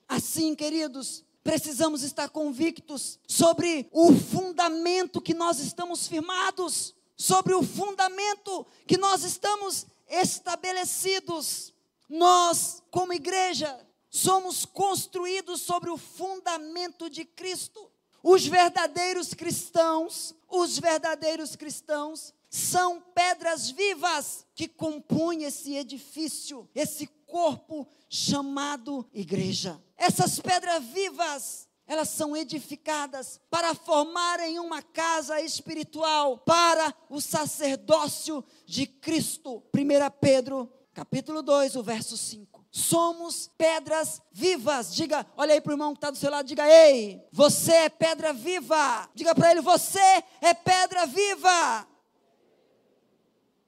Assim, 0.08 0.54
queridos, 0.54 1.24
precisamos 1.44 2.04
estar 2.04 2.30
convictos 2.30 3.20
sobre 3.28 3.88
o 3.92 4.14
fundamento 4.14 5.20
que 5.20 5.34
nós 5.34 5.60
estamos 5.60 6.08
firmados, 6.08 6.94
sobre 7.18 7.56
o 7.56 7.64
fundamento 7.64 8.66
que 8.86 8.98
nós 8.98 9.24
estamos 9.24 9.88
estabelecidos. 10.08 11.74
Nós, 12.10 12.84
como 12.92 13.14
igreja, 13.14 13.86
somos 14.10 14.66
construídos 14.66 15.62
sobre 15.62 15.90
o 15.90 15.98
fundamento 15.98 17.10
de 17.10 17.26
Cristo. 17.26 17.92
Os 18.24 18.48
verdadeiros 18.48 19.34
cristãos, 19.34 20.34
os 20.50 20.80
verdadeiros 20.80 21.56
cristãos 21.56 22.34
são 22.50 23.02
pedras 23.14 23.70
vivas 23.70 24.46
que 24.56 24.68
compõem 24.68 25.44
esse 25.44 25.76
edifício, 25.76 26.70
esse 26.74 27.08
corpo 27.28 27.88
chamado 28.10 29.06
igreja. 29.14 29.82
Essas 29.98 30.40
pedras 30.40 30.84
vivas 30.86 31.65
elas 31.88 32.10
são 32.10 32.36
edificadas 32.36 33.40
para 33.50 33.76
formarem 33.76 34.60
uma 34.60 34.82
casa 34.82 35.40
espiritual 35.42 36.40
para 36.40 36.94
o 37.10 37.22
sacerdócio 37.22 38.44
de 38.66 38.88
Cristo. 38.88 39.64
1 39.74 40.20
Pedro, 40.20 40.72
capítulo 40.94 41.42
2, 41.42 41.76
o 41.76 41.84
verso 41.84 42.18
5. 42.18 42.66
Somos 42.72 43.50
pedras 43.58 44.22
vivas. 44.32 44.94
Diga, 44.94 45.26
olha 45.38 45.54
aí 45.54 45.62
para 45.62 45.70
o 45.70 45.74
irmão 45.74 45.94
que 45.94 45.98
está 45.98 46.10
do 46.10 46.18
seu 46.18 46.32
lado, 46.32 46.48
diga, 46.48 46.68
ei, 46.68 47.24
você 47.32 47.74
é 47.74 47.90
pedra 47.90 48.34
viva. 48.34 49.10
Diga 49.14 49.36
para 49.36 49.52
ele, 49.52 49.62
você 49.62 50.24
é 50.42 50.54
pedra 50.54 51.06
viva. 51.06 51.88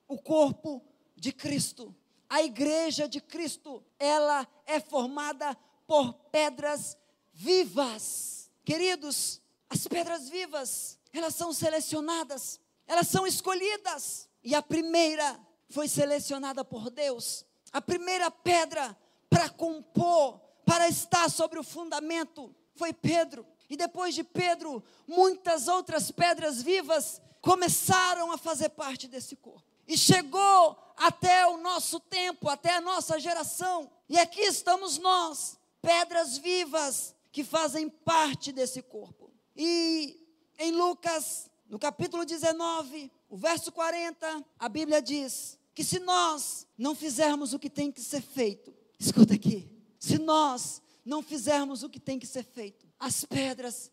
O 0.07 0.17
corpo 0.17 0.81
de 1.15 1.31
Cristo, 1.31 1.95
a 2.29 2.41
igreja 2.41 3.07
de 3.07 3.21
Cristo, 3.21 3.83
ela 3.99 4.47
é 4.65 4.79
formada 4.79 5.55
por 5.85 6.13
pedras 6.31 6.93
vivas 6.93 7.06
vivas. 7.37 8.49
Queridos, 8.65 9.39
as 9.69 9.87
pedras 9.87 10.27
vivas, 10.27 10.97
elas 11.13 11.35
são 11.35 11.53
selecionadas, 11.53 12.59
elas 12.87 13.07
são 13.07 13.25
escolhidas. 13.25 14.27
E 14.43 14.55
a 14.55 14.61
primeira 14.61 15.39
foi 15.69 15.87
selecionada 15.87 16.65
por 16.65 16.89
Deus. 16.89 17.45
A 17.71 17.81
primeira 17.81 18.31
pedra 18.31 18.97
para 19.29 19.49
compor, 19.49 20.39
para 20.65 20.87
estar 20.87 21.29
sobre 21.29 21.59
o 21.59 21.63
fundamento, 21.63 22.53
foi 22.75 22.91
Pedro. 22.91 23.45
E 23.69 23.77
depois 23.77 24.15
de 24.15 24.23
Pedro, 24.23 24.83
muitas 25.05 25.67
outras 25.67 26.09
pedras 26.09 26.61
vivas 26.61 27.21
começaram 27.41 28.31
a 28.31 28.37
fazer 28.37 28.69
parte 28.69 29.07
desse 29.07 29.35
corpo. 29.35 29.63
E 29.87 29.97
chegou 29.97 30.77
até 30.97 31.45
o 31.47 31.57
nosso 31.57 31.99
tempo, 31.99 32.49
até 32.49 32.75
a 32.75 32.81
nossa 32.81 33.19
geração. 33.19 33.89
E 34.09 34.17
aqui 34.17 34.41
estamos 34.41 34.97
nós, 34.97 35.57
pedras 35.81 36.37
vivas, 36.37 37.13
que 37.37 37.43
fazem 37.43 37.87
parte 37.87 38.51
desse 38.51 38.81
corpo. 38.81 39.31
E 39.55 40.19
em 40.57 40.71
Lucas, 40.71 41.51
no 41.69 41.77
capítulo 41.77 42.25
19, 42.25 43.11
o 43.29 43.37
verso 43.37 43.71
40, 43.71 44.43
a 44.57 44.67
Bíblia 44.67 44.99
diz 44.99 45.59
que 45.71 45.83
se 45.83 45.99
nós 45.99 46.65
não 46.75 46.95
fizermos 46.95 47.53
o 47.53 47.59
que 47.59 47.69
tem 47.69 47.91
que 47.91 48.01
ser 48.01 48.21
feito, 48.21 48.73
escuta 48.97 49.35
aqui, 49.35 49.69
se 49.99 50.17
nós 50.17 50.81
não 51.05 51.21
fizermos 51.21 51.83
o 51.83 51.89
que 51.91 51.99
tem 51.99 52.17
que 52.17 52.25
ser 52.25 52.41
feito, 52.41 52.87
as 52.99 53.23
pedras 53.23 53.91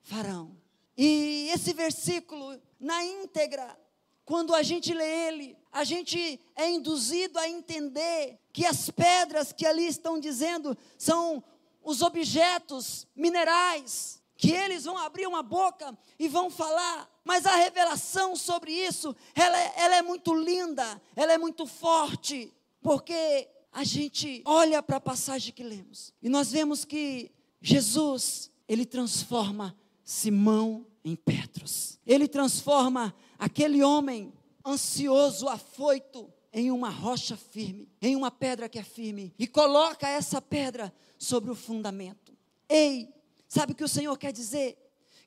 farão. 0.00 0.56
E 0.96 1.48
esse 1.52 1.72
versículo, 1.72 2.56
na 2.78 3.04
íntegra, 3.04 3.76
quando 4.24 4.54
a 4.54 4.62
gente 4.62 4.94
lê 4.94 5.26
ele, 5.26 5.58
a 5.72 5.82
gente 5.82 6.40
é 6.54 6.70
induzido 6.70 7.40
a 7.40 7.48
entender 7.48 8.38
que 8.52 8.64
as 8.64 8.88
pedras 8.88 9.52
que 9.52 9.66
ali 9.66 9.88
estão 9.88 10.20
dizendo 10.20 10.78
são 10.96 11.42
os 11.84 12.02
objetos 12.02 13.06
minerais, 13.14 14.22
que 14.36 14.50
eles 14.50 14.84
vão 14.84 14.98
abrir 14.98 15.26
uma 15.26 15.42
boca 15.42 15.96
e 16.18 16.28
vão 16.28 16.50
falar. 16.50 17.08
Mas 17.24 17.46
a 17.46 17.54
revelação 17.56 18.34
sobre 18.34 18.72
isso, 18.72 19.14
ela, 19.34 19.58
é, 19.58 19.74
ela 19.76 19.96
é 19.96 20.02
muito 20.02 20.34
linda, 20.34 21.00
ela 21.14 21.32
é 21.32 21.38
muito 21.38 21.66
forte, 21.66 22.52
porque 22.82 23.48
a 23.72 23.84
gente 23.84 24.42
olha 24.44 24.82
para 24.82 24.96
a 24.96 25.00
passagem 25.00 25.52
que 25.52 25.62
lemos 25.62 26.12
e 26.22 26.28
nós 26.28 26.52
vemos 26.52 26.84
que 26.84 27.30
Jesus, 27.60 28.50
ele 28.68 28.84
transforma 28.84 29.76
Simão 30.04 30.86
em 31.04 31.16
Petros. 31.16 31.98
Ele 32.06 32.28
transforma 32.28 33.14
aquele 33.38 33.82
homem 33.82 34.32
ansioso, 34.64 35.48
afoito, 35.48 36.32
em 36.54 36.70
uma 36.70 36.88
rocha 36.88 37.36
firme, 37.36 37.88
em 38.00 38.14
uma 38.14 38.30
pedra 38.30 38.68
que 38.68 38.78
é 38.78 38.84
firme, 38.84 39.34
e 39.36 39.44
coloca 39.44 40.08
essa 40.08 40.40
pedra 40.40 40.94
sobre 41.18 41.50
o 41.50 41.54
fundamento. 41.54 42.32
Ei, 42.68 43.12
sabe 43.48 43.72
o 43.72 43.74
que 43.74 43.82
o 43.82 43.88
Senhor 43.88 44.16
quer 44.16 44.32
dizer? 44.32 44.78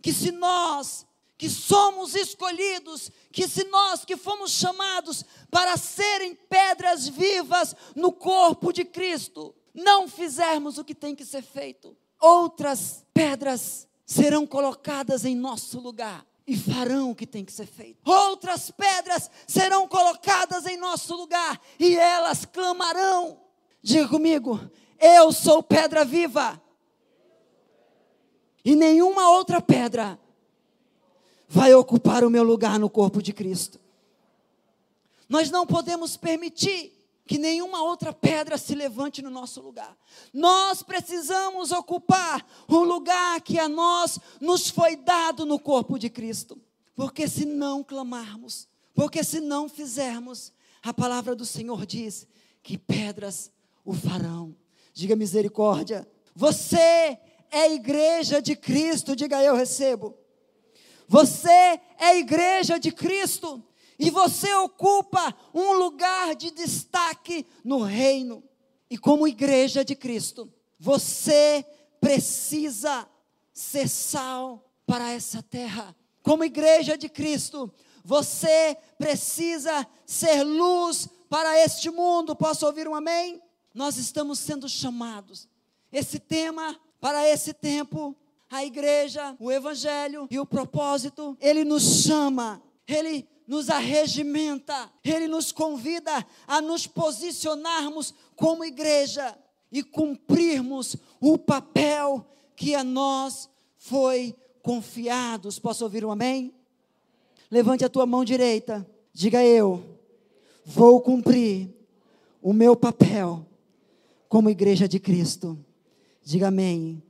Que 0.01 0.13
se 0.13 0.31
nós 0.31 1.05
que 1.37 1.49
somos 1.49 2.15
escolhidos, 2.15 3.11
que 3.31 3.47
se 3.47 3.65
nós 3.65 4.05
que 4.05 4.15
fomos 4.15 4.51
chamados 4.51 5.23
para 5.51 5.75
serem 5.75 6.33
pedras 6.33 7.07
vivas 7.07 7.75
no 7.93 8.11
corpo 8.11 8.71
de 8.71 8.85
Cristo, 8.85 9.53
não 9.73 10.07
fizermos 10.07 10.77
o 10.77 10.83
que 10.83 10.95
tem 10.95 11.13
que 11.13 11.25
ser 11.25 11.43
feito, 11.43 11.95
outras 12.19 13.05
pedras 13.13 13.87
serão 14.05 14.47
colocadas 14.47 15.25
em 15.25 15.35
nosso 15.35 15.79
lugar 15.79 16.25
e 16.47 16.55
farão 16.55 17.11
o 17.11 17.15
que 17.15 17.27
tem 17.27 17.43
que 17.43 17.51
ser 17.51 17.65
feito. 17.65 17.99
Outras 18.09 18.71
pedras 18.71 19.29
serão 19.45 19.85
colocadas 19.87 20.65
em 20.65 20.77
nosso 20.77 21.13
lugar 21.13 21.61
e 21.77 21.97
elas 21.97 22.45
clamarão. 22.45 23.41
Diga 23.81 24.07
comigo, 24.07 24.59
eu 24.97 25.31
sou 25.33 25.61
pedra 25.61 26.05
viva. 26.05 26.61
E 28.63 28.75
nenhuma 28.75 29.29
outra 29.31 29.61
pedra 29.61 30.17
vai 31.49 31.73
ocupar 31.73 32.23
o 32.23 32.29
meu 32.29 32.43
lugar 32.43 32.79
no 32.79 32.89
corpo 32.89 33.21
de 33.21 33.33
Cristo. 33.33 33.79
Nós 35.27 35.51
não 35.51 35.67
podemos 35.67 36.15
permitir 36.15 36.96
que 37.27 37.37
nenhuma 37.37 37.83
outra 37.83 38.13
pedra 38.13 38.57
se 38.57 38.73
levante 38.73 39.21
no 39.21 39.29
nosso 39.29 39.61
lugar. 39.61 39.95
Nós 40.33 40.81
precisamos 40.81 41.71
ocupar 41.71 42.47
o 42.67 42.79
lugar 42.79 43.41
que 43.41 43.59
a 43.59 43.67
nós 43.67 44.17
nos 44.39 44.69
foi 44.69 44.95
dado 44.95 45.45
no 45.45 45.59
corpo 45.59 45.99
de 45.99 46.09
Cristo. 46.09 46.59
Porque 46.95 47.27
se 47.27 47.45
não 47.45 47.83
clamarmos, 47.83 48.67
porque 48.95 49.23
se 49.23 49.39
não 49.39 49.69
fizermos, 49.69 50.51
a 50.81 50.93
palavra 50.93 51.35
do 51.35 51.45
Senhor 51.45 51.85
diz 51.85 52.25
que 52.63 52.77
pedras 52.77 53.51
o 53.85 53.93
farão. 53.93 54.55
Diga 54.93 55.15
misericórdia. 55.15 56.07
Você 56.33 57.19
é 57.51 57.73
igreja 57.73 58.41
de 58.41 58.55
Cristo, 58.55 59.15
diga 59.15 59.43
eu 59.43 59.55
recebo. 59.55 60.15
Você 61.07 61.79
é 61.99 62.17
igreja 62.17 62.79
de 62.79 62.91
Cristo 62.91 63.63
e 63.99 64.09
você 64.09 64.53
ocupa 64.53 65.35
um 65.53 65.73
lugar 65.73 66.35
de 66.35 66.51
destaque 66.51 67.45
no 67.63 67.81
reino. 67.81 68.43
E 68.89 68.97
como 68.97 69.27
igreja 69.27 69.83
de 69.83 69.95
Cristo, 69.95 70.51
você 70.79 71.65
precisa 71.99 73.07
ser 73.53 73.89
sal 73.89 74.71
para 74.85 75.11
essa 75.11 75.41
terra. 75.41 75.95
Como 76.21 76.43
igreja 76.43 76.97
de 76.97 77.09
Cristo, 77.09 77.73
você 78.03 78.77
precisa 78.97 79.85
ser 80.05 80.43
luz 80.43 81.09
para 81.29 81.57
este 81.59 81.89
mundo. 81.89 82.35
Posso 82.35 82.65
ouvir 82.65 82.87
um 82.87 82.95
amém? 82.95 83.41
Nós 83.73 83.97
estamos 83.97 84.39
sendo 84.39 84.69
chamados. 84.69 85.47
Esse 85.91 86.19
tema 86.19 86.79
para 86.99 87.27
esse 87.27 87.53
tempo, 87.53 88.15
a 88.49 88.63
igreja, 88.63 89.35
o 89.39 89.51
evangelho 89.51 90.27
e 90.29 90.39
o 90.39 90.45
propósito, 90.45 91.37
ele 91.39 91.63
nos 91.63 92.03
chama, 92.03 92.61
ele 92.87 93.27
nos 93.47 93.69
arregimenta, 93.69 94.91
Ele 95.03 95.27
nos 95.27 95.51
convida 95.51 96.25
a 96.45 96.59
nos 96.59 96.85
posicionarmos 96.85 98.13
como 98.35 98.65
igreja 98.65 99.37
e 99.71 99.81
cumprirmos 99.81 100.97
o 101.21 101.37
papel 101.37 102.25
que 102.55 102.75
a 102.75 102.83
nós 102.83 103.49
foi 103.77 104.35
confiado. 104.61 105.49
Posso 105.61 105.83
ouvir 105.83 106.03
um 106.03 106.11
amém? 106.11 106.53
Levante 107.49 107.85
a 107.85 107.89
tua 107.89 108.05
mão 108.05 108.25
direita, 108.25 108.85
diga 109.13 109.41
eu, 109.43 109.81
vou 110.65 110.99
cumprir 110.99 111.73
o 112.41 112.51
meu 112.51 112.75
papel 112.75 113.45
como 114.27 114.49
igreja 114.49 114.87
de 114.87 114.99
Cristo. 114.99 115.57
Diga 116.21 116.49
amém. 116.49 117.01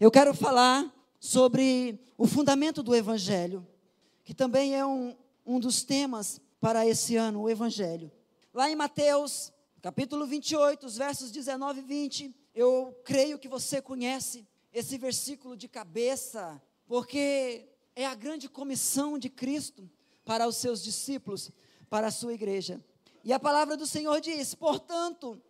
Eu 0.00 0.10
quero 0.10 0.34
falar 0.34 0.92
sobre 1.20 2.00
o 2.18 2.26
fundamento 2.26 2.82
do 2.82 2.94
Evangelho, 2.94 3.64
que 4.24 4.34
também 4.34 4.74
é 4.74 4.84
um, 4.84 5.14
um 5.44 5.60
dos 5.60 5.82
temas 5.82 6.40
para 6.60 6.86
esse 6.86 7.16
ano, 7.16 7.42
o 7.42 7.50
Evangelho. 7.50 8.10
Lá 8.52 8.70
em 8.70 8.76
Mateus, 8.76 9.52
capítulo 9.82 10.26
28, 10.26 10.86
os 10.86 10.96
versos 10.96 11.30
19 11.30 11.80
e 11.80 11.82
20, 11.82 12.34
eu 12.54 12.98
creio 13.04 13.38
que 13.38 13.48
você 13.48 13.82
conhece 13.82 14.46
esse 14.72 14.96
versículo 14.96 15.56
de 15.56 15.68
cabeça, 15.68 16.60
porque 16.86 17.68
é 17.94 18.06
a 18.06 18.14
grande 18.14 18.48
comissão 18.48 19.18
de 19.18 19.28
Cristo 19.28 19.88
para 20.24 20.48
os 20.48 20.56
seus 20.56 20.82
discípulos, 20.82 21.50
para 21.90 22.08
a 22.08 22.10
sua 22.10 22.32
igreja. 22.32 22.82
E 23.22 23.32
a 23.32 23.38
palavra 23.38 23.76
do 23.76 23.86
Senhor 23.86 24.20
diz: 24.20 24.54
portanto, 24.54 25.40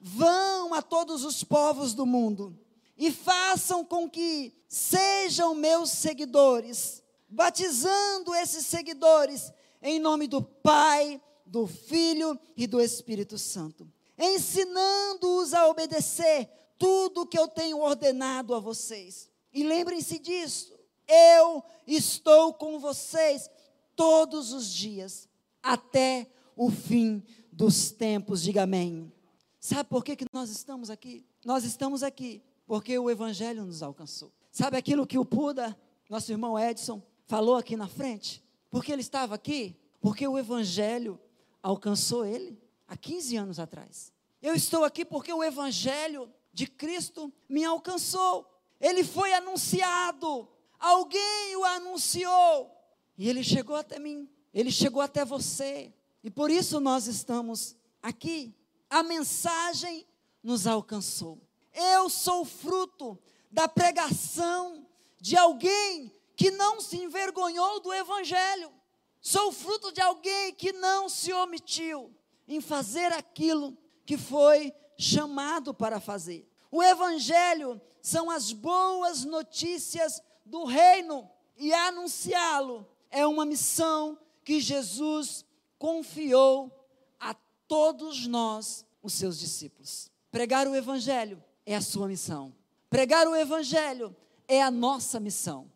vão 0.00 0.74
a 0.74 0.82
todos 0.82 1.24
os 1.24 1.44
povos 1.44 1.94
do 1.94 2.06
mundo 2.06 2.58
e 2.96 3.10
façam 3.10 3.84
com 3.84 4.08
que 4.08 4.52
sejam 4.68 5.54
meus 5.54 5.90
seguidores 5.90 7.01
batizando 7.32 8.34
esses 8.34 8.66
seguidores 8.66 9.52
em 9.80 9.98
nome 9.98 10.28
do 10.28 10.42
Pai, 10.42 11.20
do 11.46 11.66
Filho 11.66 12.38
e 12.56 12.66
do 12.66 12.80
Espírito 12.80 13.38
Santo, 13.38 13.90
ensinando-os 14.18 15.54
a 15.54 15.66
obedecer 15.66 16.48
tudo 16.78 17.26
que 17.26 17.38
eu 17.38 17.48
tenho 17.48 17.78
ordenado 17.78 18.54
a 18.54 18.60
vocês. 18.60 19.30
E 19.52 19.62
lembrem-se 19.64 20.18
disso, 20.18 20.78
eu 21.08 21.64
estou 21.86 22.54
com 22.54 22.78
vocês 22.78 23.50
todos 23.96 24.52
os 24.52 24.72
dias, 24.72 25.28
até 25.62 26.30
o 26.54 26.70
fim 26.70 27.22
dos 27.50 27.90
tempos. 27.90 28.42
Diga 28.42 28.62
amém. 28.62 29.12
Sabe 29.58 29.88
por 29.88 30.04
que, 30.04 30.16
que 30.16 30.26
nós 30.32 30.50
estamos 30.50 30.90
aqui? 30.90 31.24
Nós 31.44 31.64
estamos 31.64 32.02
aqui 32.02 32.42
porque 32.66 32.98
o 32.98 33.10
Evangelho 33.10 33.64
nos 33.64 33.82
alcançou. 33.82 34.32
Sabe 34.50 34.76
aquilo 34.76 35.06
que 35.06 35.18
o 35.18 35.24
Puda, 35.24 35.76
nosso 36.08 36.30
irmão 36.30 36.58
Edson, 36.58 37.02
falou 37.26 37.56
aqui 37.56 37.76
na 37.76 37.88
frente? 37.88 38.42
Porque 38.70 38.92
ele 38.92 39.02
estava 39.02 39.34
aqui? 39.34 39.76
Porque 40.00 40.26
o 40.26 40.38
Evangelho 40.38 41.20
alcançou 41.62 42.24
ele 42.24 42.58
há 42.88 42.96
15 42.96 43.36
anos 43.36 43.58
atrás. 43.58 44.12
Eu 44.40 44.54
estou 44.54 44.84
aqui 44.84 45.04
porque 45.04 45.32
o 45.32 45.44
Evangelho 45.44 46.28
de 46.52 46.66
Cristo 46.66 47.32
me 47.48 47.64
alcançou. 47.64 48.46
Ele 48.80 49.04
foi 49.04 49.32
anunciado, 49.32 50.48
alguém 50.78 51.56
o 51.56 51.64
anunciou, 51.64 52.76
e 53.16 53.28
ele 53.28 53.44
chegou 53.44 53.76
até 53.76 54.00
mim, 54.00 54.28
ele 54.52 54.72
chegou 54.72 55.00
até 55.00 55.24
você, 55.24 55.94
e 56.24 56.30
por 56.30 56.50
isso 56.50 56.80
nós 56.80 57.06
estamos 57.06 57.76
aqui. 58.02 58.52
A 58.90 59.04
mensagem 59.04 60.04
nos 60.42 60.66
alcançou. 60.66 61.40
Eu 61.72 62.10
sou 62.10 62.44
fruto 62.44 63.16
da 63.50 63.68
pregação 63.68 64.84
de 65.20 65.36
alguém 65.36 66.12
que 66.42 66.50
não 66.50 66.80
se 66.80 66.96
envergonhou 66.96 67.78
do 67.78 67.94
Evangelho. 67.94 68.72
Sou 69.20 69.52
fruto 69.52 69.92
de 69.92 70.00
alguém 70.00 70.52
que 70.52 70.72
não 70.72 71.08
se 71.08 71.32
omitiu 71.32 72.12
em 72.48 72.60
fazer 72.60 73.12
aquilo 73.12 73.78
que 74.04 74.18
foi 74.18 74.74
chamado 74.98 75.72
para 75.72 76.00
fazer. 76.00 76.44
O 76.68 76.82
Evangelho 76.82 77.80
são 78.00 78.28
as 78.28 78.50
boas 78.52 79.24
notícias 79.24 80.20
do 80.44 80.64
reino 80.64 81.30
e 81.56 81.72
anunciá-lo 81.72 82.88
é 83.08 83.24
uma 83.24 83.46
missão 83.46 84.18
que 84.42 84.58
Jesus 84.58 85.44
confiou 85.78 86.72
a 87.20 87.36
todos 87.68 88.26
nós, 88.26 88.84
os 89.00 89.12
seus 89.12 89.38
discípulos. 89.38 90.10
Pregar 90.32 90.66
o 90.66 90.74
Evangelho 90.74 91.40
é 91.64 91.76
a 91.76 91.80
sua 91.80 92.08
missão. 92.08 92.52
Pregar 92.90 93.28
o 93.28 93.36
Evangelho 93.36 94.16
é 94.48 94.60
a 94.60 94.72
nossa 94.72 95.20
missão. 95.20 95.71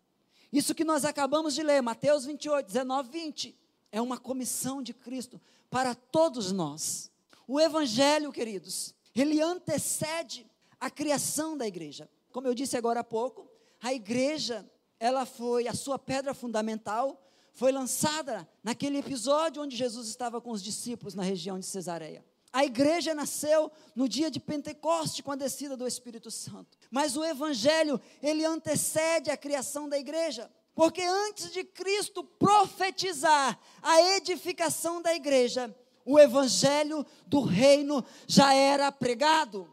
Isso 0.52 0.74
que 0.74 0.84
nós 0.84 1.04
acabamos 1.04 1.54
de 1.54 1.62
ler, 1.62 1.82
Mateus 1.82 2.24
28, 2.24 2.66
19, 2.66 3.10
20, 3.10 3.58
é 3.92 4.00
uma 4.00 4.18
comissão 4.18 4.82
de 4.82 4.94
Cristo 4.94 5.40
para 5.70 5.94
todos 5.94 6.52
nós. 6.52 7.10
O 7.46 7.60
Evangelho, 7.60 8.32
queridos, 8.32 8.94
ele 9.14 9.40
antecede 9.40 10.46
a 10.80 10.90
criação 10.90 11.56
da 11.56 11.66
igreja. 11.66 12.08
Como 12.32 12.46
eu 12.46 12.54
disse 12.54 12.76
agora 12.76 13.00
há 13.00 13.04
pouco, 13.04 13.50
a 13.80 13.92
igreja, 13.92 14.68
ela 14.98 15.24
foi, 15.24 15.68
a 15.68 15.74
sua 15.74 15.98
pedra 15.98 16.34
fundamental 16.34 17.22
foi 17.52 17.72
lançada 17.72 18.46
naquele 18.62 18.98
episódio 18.98 19.62
onde 19.62 19.74
Jesus 19.74 20.08
estava 20.08 20.40
com 20.40 20.50
os 20.50 20.62
discípulos 20.62 21.14
na 21.14 21.22
região 21.22 21.58
de 21.58 21.64
Cesareia. 21.64 22.24
A 22.56 22.64
igreja 22.64 23.14
nasceu 23.14 23.70
no 23.94 24.08
dia 24.08 24.30
de 24.30 24.40
Pentecoste, 24.40 25.22
com 25.22 25.30
a 25.30 25.36
descida 25.36 25.76
do 25.76 25.86
Espírito 25.86 26.30
Santo. 26.30 26.78
Mas 26.90 27.14
o 27.14 27.22
evangelho, 27.22 28.00
ele 28.22 28.46
antecede 28.46 29.30
a 29.30 29.36
criação 29.36 29.86
da 29.86 29.98
igreja. 29.98 30.50
Porque 30.74 31.02
antes 31.02 31.52
de 31.52 31.62
Cristo 31.62 32.24
profetizar 32.24 33.60
a 33.82 34.00
edificação 34.16 35.02
da 35.02 35.14
igreja, 35.14 35.76
o 36.02 36.18
evangelho 36.18 37.04
do 37.26 37.42
reino 37.42 38.02
já 38.26 38.54
era 38.54 38.90
pregado. 38.90 39.70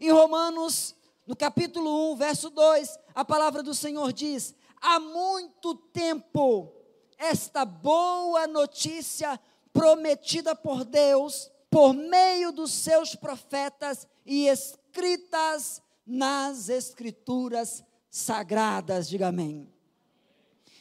Em 0.00 0.10
Romanos, 0.10 0.94
no 1.26 1.36
capítulo 1.36 2.14
1, 2.14 2.16
verso 2.16 2.48
2, 2.48 2.98
a 3.14 3.26
palavra 3.26 3.62
do 3.62 3.74
Senhor 3.74 4.10
diz: 4.10 4.54
Há 4.80 4.98
muito 4.98 5.74
tempo 5.74 6.72
esta 7.18 7.66
boa 7.66 8.46
notícia 8.46 9.38
prometida 9.70 10.56
por 10.56 10.82
Deus 10.86 11.51
por 11.72 11.94
meio 11.94 12.52
dos 12.52 12.70
seus 12.70 13.14
profetas 13.14 14.06
e 14.26 14.46
escritas 14.46 15.80
nas 16.06 16.68
escrituras 16.68 17.82
sagradas. 18.10 19.08
Diga 19.08 19.28
amém. 19.28 19.72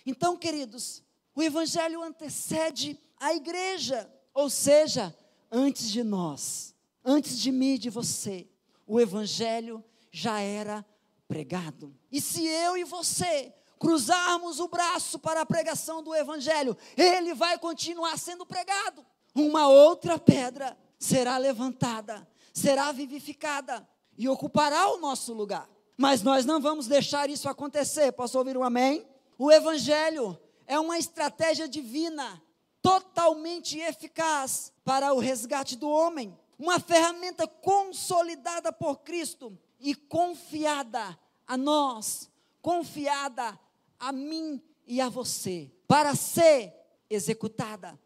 Então, 0.05 0.35
queridos, 0.35 1.01
o 1.33 1.41
evangelho 1.41 2.03
antecede 2.03 2.99
a 3.17 3.33
igreja, 3.33 4.11
ou 4.33 4.49
seja, 4.49 5.15
antes 5.49 5.89
de 5.89 6.03
nós, 6.03 6.75
antes 7.05 7.39
de 7.39 7.53
mim 7.53 7.75
e 7.75 7.77
de 7.77 7.89
você, 7.89 8.49
o 8.85 8.99
evangelho 8.99 9.81
já 10.11 10.41
era 10.41 10.85
pregado. 11.25 11.97
E 12.11 12.19
se 12.19 12.45
eu 12.45 12.75
e 12.75 12.83
você 12.83 13.53
cruzarmos 13.79 14.59
o 14.59 14.67
braço 14.67 15.17
para 15.19 15.39
a 15.39 15.45
pregação 15.45 16.03
do 16.03 16.13
evangelho, 16.13 16.75
ele 16.97 17.33
vai 17.33 17.57
continuar 17.57 18.19
sendo 18.19 18.45
pregado 18.45 19.05
uma 19.35 19.67
outra 19.67 20.19
pedra 20.19 20.77
será 20.99 21.37
levantada, 21.37 22.27
será 22.53 22.91
vivificada 22.91 23.87
e 24.17 24.27
ocupará 24.27 24.89
o 24.91 24.97
nosso 24.97 25.33
lugar. 25.33 25.69
Mas 25.97 26.21
nós 26.21 26.45
não 26.45 26.59
vamos 26.59 26.87
deixar 26.87 27.29
isso 27.29 27.47
acontecer. 27.47 28.11
Posso 28.11 28.37
ouvir 28.37 28.57
um 28.57 28.63
amém? 28.63 29.05
O 29.37 29.51
Evangelho 29.51 30.39
é 30.67 30.79
uma 30.79 30.97
estratégia 30.97 31.67
divina, 31.67 32.41
totalmente 32.81 33.79
eficaz 33.79 34.71
para 34.83 35.13
o 35.13 35.19
resgate 35.19 35.75
do 35.75 35.89
homem. 35.89 36.37
Uma 36.57 36.79
ferramenta 36.79 37.47
consolidada 37.47 38.71
por 38.71 38.99
Cristo 38.99 39.57
e 39.79 39.95
confiada 39.95 41.17
a 41.47 41.57
nós, 41.57 42.29
confiada 42.61 43.59
a 43.99 44.11
mim 44.11 44.61
e 44.85 45.01
a 45.01 45.09
você, 45.09 45.71
para 45.87 46.15
ser 46.15 46.73
executada 47.09 47.99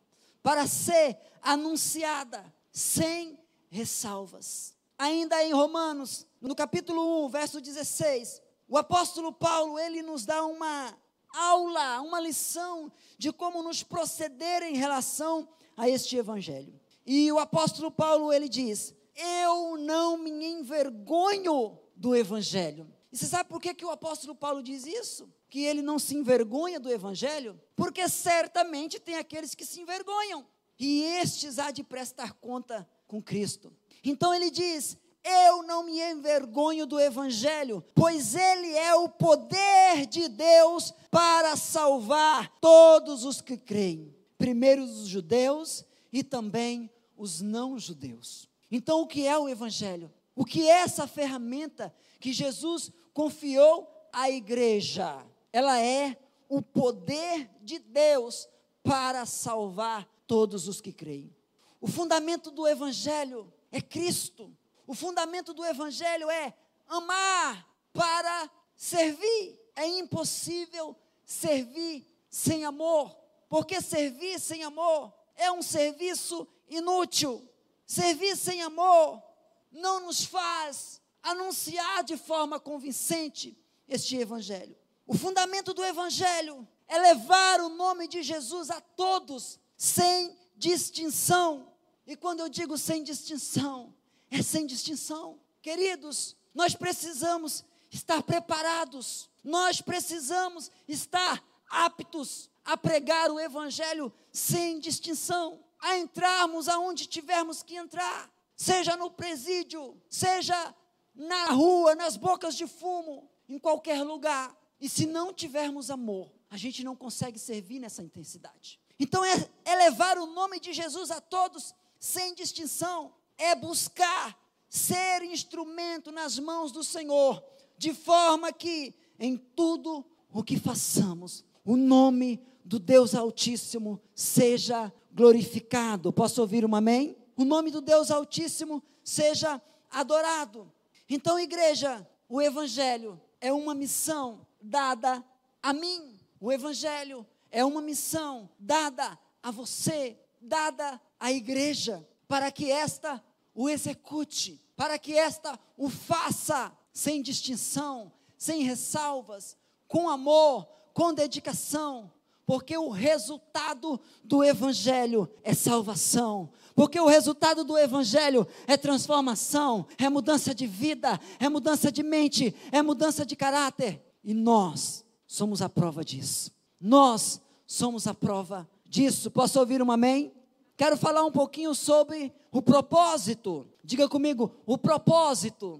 para 0.46 0.68
ser 0.68 1.18
anunciada 1.42 2.54
sem 2.72 3.36
ressalvas. 3.68 4.76
Ainda 4.96 5.44
em 5.44 5.52
Romanos, 5.52 6.28
no 6.40 6.54
capítulo 6.54 7.26
1, 7.26 7.30
verso 7.30 7.60
16, 7.60 8.44
o 8.68 8.78
apóstolo 8.78 9.34
Paulo, 9.34 9.80
ele 9.80 10.04
nos 10.04 10.24
dá 10.24 10.46
uma 10.46 10.96
aula, 11.34 12.00
uma 12.02 12.20
lição 12.20 12.92
de 13.18 13.34
como 13.34 13.64
nos 13.64 13.82
proceder 13.82 14.62
em 14.62 14.76
relação 14.76 15.50
a 15.76 15.90
este 15.90 16.16
evangelho. 16.16 16.80
E 17.08 17.32
o 17.32 17.40
apóstolo 17.40 17.90
Paulo, 17.90 18.32
ele 18.32 18.48
diz: 18.48 18.94
"Eu 19.16 19.78
não 19.78 20.16
me 20.16 20.30
envergonho 20.30 21.80
do 21.96 22.16
evangelho". 22.16 22.88
E 23.12 23.18
você 23.18 23.26
sabe 23.26 23.50
por 23.50 23.60
que, 23.60 23.74
que 23.74 23.86
o 23.86 23.90
apóstolo 23.90 24.36
Paulo 24.36 24.62
diz 24.62 24.86
isso? 24.86 25.28
Que 25.56 25.64
ele 25.64 25.82
não 25.82 25.98
se 25.98 26.14
envergonha 26.14 26.82
do 26.82 26.92
evangelho? 26.92 27.58
Porque 27.78 28.10
certamente 28.10 29.00
tem 29.00 29.16
aqueles 29.16 29.56
que 29.56 29.66
se 29.66 29.80
envergonham, 29.80 30.46
e 30.78 31.02
estes 31.04 31.58
há 31.58 31.72
de 31.72 31.82
prestar 31.82 32.34
conta 32.34 32.86
com 33.08 33.24
Cristo. 33.24 33.72
Então 34.04 34.34
ele 34.34 34.52
diz: 34.52 34.98
Eu 35.24 35.64
não 35.64 35.86
me 35.86 35.98
envergonho 35.98 36.86
do 36.86 37.00
evangelho, 37.00 37.82
pois 37.96 38.36
ele 38.36 38.74
é 38.74 38.96
o 38.96 39.08
poder 39.08 40.06
de 40.06 40.28
Deus 40.28 40.94
para 41.10 41.56
salvar 41.56 42.50
todos 42.60 43.24
os 43.24 43.40
que 43.40 43.56
creem, 43.56 44.14
primeiro 44.38 44.84
os 44.84 45.08
judeus 45.08 45.86
e 46.12 46.22
também 46.22 46.92
os 47.16 47.40
não 47.40 47.80
judeus. 47.80 48.50
Então, 48.70 49.00
o 49.00 49.08
que 49.08 49.26
é 49.26 49.38
o 49.38 49.48
evangelho? 49.48 50.12
O 50.36 50.44
que 50.44 50.68
é 50.68 50.82
essa 50.82 51.08
ferramenta 51.08 51.96
que 52.20 52.34
Jesus 52.34 52.92
confiou 53.14 53.90
à 54.12 54.30
igreja? 54.30 55.26
Ela 55.56 55.80
é 55.80 56.18
o 56.50 56.62
poder 56.62 57.50
de 57.62 57.80
Deus 57.80 58.46
para 58.84 59.26
salvar 59.26 60.06
todos 60.28 60.68
os 60.68 60.82
que 60.82 60.92
creem. 60.92 61.34
O 61.80 61.88
fundamento 61.88 62.52
do 62.52 62.68
Evangelho 62.68 63.54
é 63.72 63.80
Cristo. 63.80 64.54
O 64.86 64.94
fundamento 64.94 65.54
do 65.54 65.64
Evangelho 65.64 66.30
é 66.30 66.54
amar 66.90 67.66
para 67.94 68.52
servir. 68.76 69.58
É 69.78 69.88
impossível 69.88 70.94
servir 71.24 72.06
sem 72.30 72.66
amor, 72.66 73.16
porque 73.48 73.80
servir 73.82 74.42
sem 74.42 74.62
amor 74.62 75.14
é 75.38 75.50
um 75.50 75.62
serviço 75.62 76.46
inútil. 76.70 77.50
Servir 77.86 78.36
sem 78.36 78.62
amor 78.62 79.24
não 79.72 80.02
nos 80.02 80.26
faz 80.26 81.00
anunciar 81.24 82.04
de 82.04 82.18
forma 82.18 82.60
convincente 82.60 83.58
este 83.88 84.18
Evangelho. 84.18 84.76
O 85.08 85.16
fundamento 85.16 85.74
do 85.74 85.84
Evangelho 85.84 86.68
é 86.88 86.98
levar 86.98 87.62
o 87.62 87.70
nome 87.70 88.08
de 88.08 88.24
Jesus 88.24 88.70
a 88.70 88.82
todos, 88.82 89.60
sem 89.78 90.36
distinção. 90.56 91.72
E 92.08 92.16
quando 92.16 92.40
eu 92.40 92.50
digo 92.50 92.78
sem 92.78 93.04
distinção, 93.04 93.94
é 94.32 94.42
sem 94.42 94.66
distinção. 94.66 95.40
Queridos, 95.62 96.36
nós 96.54 96.76
precisamos 96.76 97.64
estar 97.92 98.24
preparados, 98.24 99.30
nós 99.44 99.82
precisamos 99.82 100.72
estar 100.88 101.44
aptos 101.70 102.50
a 102.64 102.76
pregar 102.76 103.32
o 103.32 103.40
Evangelho 103.40 104.12
sem 104.32 104.80
distinção, 104.80 105.64
a 105.80 105.98
entrarmos 105.98 106.68
aonde 106.68 107.06
tivermos 107.06 107.62
que 107.62 107.76
entrar, 107.76 108.30
seja 108.56 108.98
no 108.98 109.12
presídio, 109.12 110.02
seja 110.10 110.76
na 111.14 111.52
rua, 111.52 111.94
nas 111.96 112.18
bocas 112.18 112.56
de 112.56 112.66
fumo, 112.66 113.30
em 113.48 113.60
qualquer 113.60 114.04
lugar. 114.04 114.56
E 114.80 114.90
se 114.90 115.06
não 115.06 115.34
tivermos 115.34 115.90
amor, 115.90 116.32
a 116.50 116.58
gente 116.58 116.84
não 116.84 116.96
consegue 116.96 117.40
servir 117.40 117.80
nessa 117.80 118.04
intensidade. 118.04 118.80
Então 119.00 119.24
é, 119.24 119.50
é 119.66 119.76
levar 119.76 120.18
o 120.18 120.26
nome 120.26 120.60
de 120.60 120.74
Jesus 120.74 121.12
a 121.12 121.20
todos 121.20 121.74
sem 122.00 122.34
distinção, 122.34 123.14
é 123.38 123.56
buscar 123.56 124.38
ser 124.70 125.24
instrumento 125.24 126.12
nas 126.12 126.38
mãos 126.38 126.72
do 126.72 126.84
Senhor, 126.84 127.44
de 127.78 127.94
forma 127.94 128.52
que 128.52 128.94
em 129.20 129.38
tudo 129.38 130.06
o 130.32 130.44
que 130.44 130.60
façamos, 130.60 131.46
o 131.64 131.76
nome 131.76 132.46
do 132.64 132.78
Deus 132.78 133.16
Altíssimo 133.16 134.02
seja 134.14 134.92
glorificado. 135.14 136.12
Posso 136.12 136.42
ouvir 136.42 136.66
um 136.66 136.76
amém? 136.76 137.16
O 137.38 137.46
nome 137.46 137.72
do 137.72 137.82
Deus 137.82 138.12
Altíssimo 138.12 138.84
seja 139.04 139.62
adorado. 139.90 140.72
Então, 141.10 141.40
igreja, 141.40 142.06
o 142.28 142.42
Evangelho 142.42 143.22
é 143.40 143.54
uma 143.54 143.74
missão 143.74 144.46
dada 144.66 145.24
a 145.62 145.74
mim. 145.74 146.20
O 146.40 146.52
Evangelho 146.52 147.26
é 147.52 147.64
uma 147.64 147.82
missão 147.82 148.50
dada 148.60 149.18
a 149.42 149.52
você, 149.52 150.20
dada 150.42 151.00
à 151.20 151.32
igreja, 151.32 152.06
para 152.28 152.52
que 152.52 152.70
esta 152.70 153.24
o 153.54 153.70
execute, 153.70 154.62
para 154.76 155.00
que 155.00 155.14
esta 155.18 155.58
o 155.78 155.90
faça 155.90 156.76
sem 156.92 157.22
distinção, 157.22 158.12
sem 158.38 158.64
ressalvas, 158.64 159.58
com 159.88 160.10
amor, 160.10 160.68
com 160.94 161.14
dedicação, 161.14 162.12
porque 162.46 162.78
o 162.78 162.90
resultado 162.90 164.00
do 164.24 164.44
Evangelho 164.44 165.30
é 165.44 165.54
salvação, 165.54 166.52
porque 166.76 167.00
o 167.00 167.08
resultado 167.08 167.64
do 167.64 167.78
Evangelho 167.78 168.46
é 168.68 168.78
transformação, 168.78 169.88
é 169.98 170.10
mudança 170.10 170.54
de 170.54 170.68
vida, 170.68 171.20
é 171.40 171.48
mudança 171.50 171.92
de 171.92 172.04
mente, 172.04 172.54
é 172.72 172.82
mudança 172.82 173.26
de 173.26 173.36
caráter. 173.36 174.05
E 174.26 174.34
nós 174.34 175.06
somos 175.28 175.62
a 175.62 175.70
prova 175.70 176.04
disso. 176.04 176.52
Nós 176.82 177.40
somos 177.68 178.08
a 178.08 178.14
prova 178.14 178.68
disso. 178.84 179.30
Posso 179.30 179.60
ouvir 179.60 179.84
um 179.84 179.92
amém? 179.92 180.34
Quero 180.76 180.98
falar 180.98 181.24
um 181.24 181.32
pouquinho 181.32 181.76
sobre 181.76 182.34
o 182.52 182.60
propósito. 182.60 183.68
Diga 183.84 184.10
comigo, 184.10 184.52
o 184.66 184.80
propósito. 184.80 185.80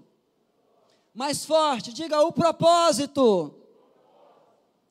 Mais 1.12 1.44
forte, 1.44 1.92
diga 1.92 2.22
o 2.22 2.30
propósito. 2.30 3.52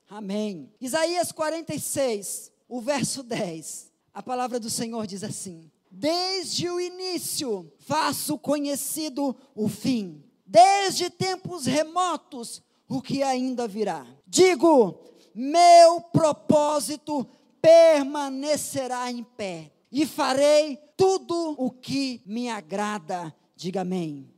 Amém. 0.09 0.69
Isaías 0.81 1.31
46, 1.31 2.51
o 2.67 2.81
verso 2.81 3.23
10. 3.23 3.89
A 4.13 4.21
palavra 4.21 4.59
do 4.59 4.69
Senhor 4.69 5.07
diz 5.07 5.23
assim: 5.23 5.71
Desde 5.89 6.69
o 6.69 6.79
início 6.79 7.71
faço 7.79 8.37
conhecido 8.37 9.33
o 9.55 9.69
fim. 9.69 10.21
Desde 10.45 11.09
tempos 11.09 11.65
remotos 11.65 12.61
o 12.87 13.01
que 13.01 13.23
ainda 13.23 13.67
virá. 13.67 14.05
Digo, 14.27 14.99
meu 15.33 16.01
propósito 16.01 17.27
permanecerá 17.61 19.11
em 19.11 19.23
pé, 19.23 19.71
e 19.91 20.05
farei 20.05 20.77
tudo 20.97 21.55
o 21.57 21.71
que 21.71 22.21
me 22.25 22.49
agrada. 22.49 23.35
Diga 23.55 23.81
amém. 23.81 24.29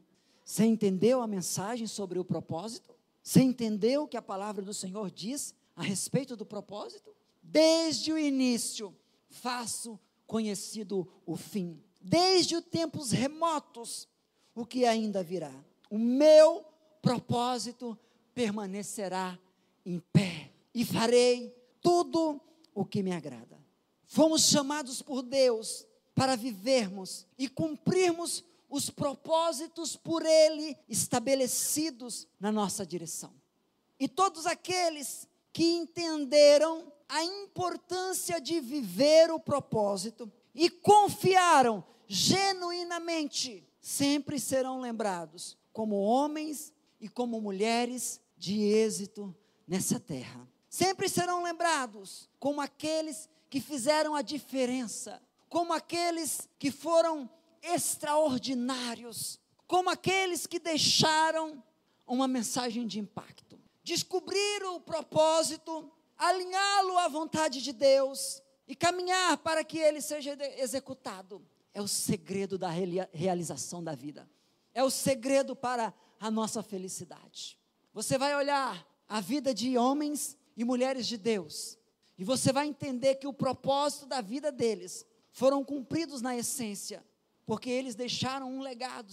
Você 0.45 0.63
entendeu 0.63 1.21
a 1.21 1.27
mensagem 1.27 1.87
sobre 1.87 2.19
o 2.19 2.25
propósito? 2.25 2.95
Você 3.21 3.41
entendeu 3.41 4.03
o 4.03 4.07
que 4.07 4.15
a 4.15 4.21
palavra 4.21 4.63
do 4.63 4.73
Senhor 4.73 5.11
diz 5.11 5.53
a 5.75 5.81
respeito 5.81 6.37
do 6.37 6.45
propósito? 6.45 7.13
Desde 7.43 8.13
o 8.13 8.17
início, 8.17 8.95
faço 9.29 9.99
conhecido 10.25 11.07
o 11.25 11.35
fim. 11.35 11.81
Desde 12.01 12.55
os 12.55 12.63
tempos 12.63 13.11
remotos, 13.11 14.07
o 14.55 14.65
que 14.65 14.85
ainda 14.85 15.21
virá. 15.21 15.53
O 15.89 15.97
meu 15.97 16.63
propósito 17.01 17.97
permanecerá 18.37 19.35
em 19.83 19.99
pé 20.13 20.51
e 20.71 20.85
farei 20.85 21.51
tudo 21.81 22.39
o 22.71 22.85
que 22.85 23.01
me 23.01 23.11
agrada. 23.11 23.57
Fomos 24.05 24.43
chamados 24.43 25.01
por 25.01 25.23
Deus 25.23 25.87
para 26.13 26.35
vivermos 26.35 27.25
e 27.35 27.49
cumprirmos 27.49 28.43
os 28.69 28.91
propósitos 28.91 29.95
por 29.95 30.23
Ele 30.23 30.77
estabelecidos 30.87 32.27
na 32.39 32.51
nossa 32.51 32.85
direção. 32.85 33.33
E 33.99 34.07
todos 34.07 34.45
aqueles 34.45 35.27
que 35.51 35.71
entenderam 35.71 36.93
a 37.09 37.23
importância 37.23 38.39
de 38.39 38.59
viver 38.59 39.31
o 39.31 39.39
propósito 39.39 40.31
e 40.53 40.69
confiaram 40.69 41.83
genuinamente, 42.05 43.67
sempre 43.81 44.39
serão 44.39 44.79
lembrados 44.79 45.57
como 45.73 45.95
homens 45.95 46.71
e 47.01 47.09
como 47.09 47.41
mulheres 47.41 48.21
de 48.37 48.61
êxito 48.61 49.35
nessa 49.67 49.99
terra. 49.99 50.47
Sempre 50.69 51.09
serão 51.09 51.43
lembrados 51.43 52.29
como 52.39 52.61
aqueles 52.61 53.29
que 53.49 53.59
fizeram 53.59 54.15
a 54.15 54.21
diferença, 54.21 55.21
como 55.49 55.73
aqueles 55.73 56.47
que 56.59 56.71
foram 56.71 57.29
extraordinários, 57.61 59.39
como 59.65 59.89
aqueles 59.89 60.45
que 60.45 60.59
deixaram 60.59 61.63
uma 62.05 62.27
mensagem 62.27 62.85
de 62.85 62.99
impacto. 62.99 63.59
Descobrir 63.83 64.63
o 64.65 64.79
propósito, 64.79 65.91
alinhá-lo 66.17 66.97
à 66.97 67.07
vontade 67.07 67.61
de 67.61 67.73
Deus 67.73 68.41
e 68.67 68.75
caminhar 68.75 69.37
para 69.37 69.63
que 69.63 69.77
ele 69.77 70.01
seja 70.01 70.37
executado 70.57 71.41
é 71.77 71.81
o 71.81 71.87
segredo 71.87 72.57
da 72.57 72.69
realização 73.13 73.83
da 73.83 73.93
vida. 73.93 74.27
É 74.73 74.83
o 74.83 74.89
segredo 74.89 75.55
para 75.55 75.93
a 76.19 76.31
nossa 76.31 76.63
felicidade. 76.63 77.55
Você 77.97 78.15
vai 78.15 78.35
olhar 78.35 78.87
a 79.09 79.19
vida 79.19 79.55
de 79.55 79.75
homens 79.75 80.37
e 80.55 80.63
mulheres 80.63 81.07
de 81.07 81.17
Deus, 81.17 81.79
e 82.15 82.23
você 82.23 82.53
vai 82.53 82.67
entender 82.67 83.15
que 83.15 83.25
o 83.25 83.33
propósito 83.33 84.05
da 84.05 84.21
vida 84.21 84.51
deles 84.51 85.03
foram 85.31 85.65
cumpridos 85.65 86.21
na 86.21 86.37
essência, 86.37 87.03
porque 87.43 87.71
eles 87.71 87.95
deixaram 87.95 88.51
um 88.51 88.61
legado 88.61 89.11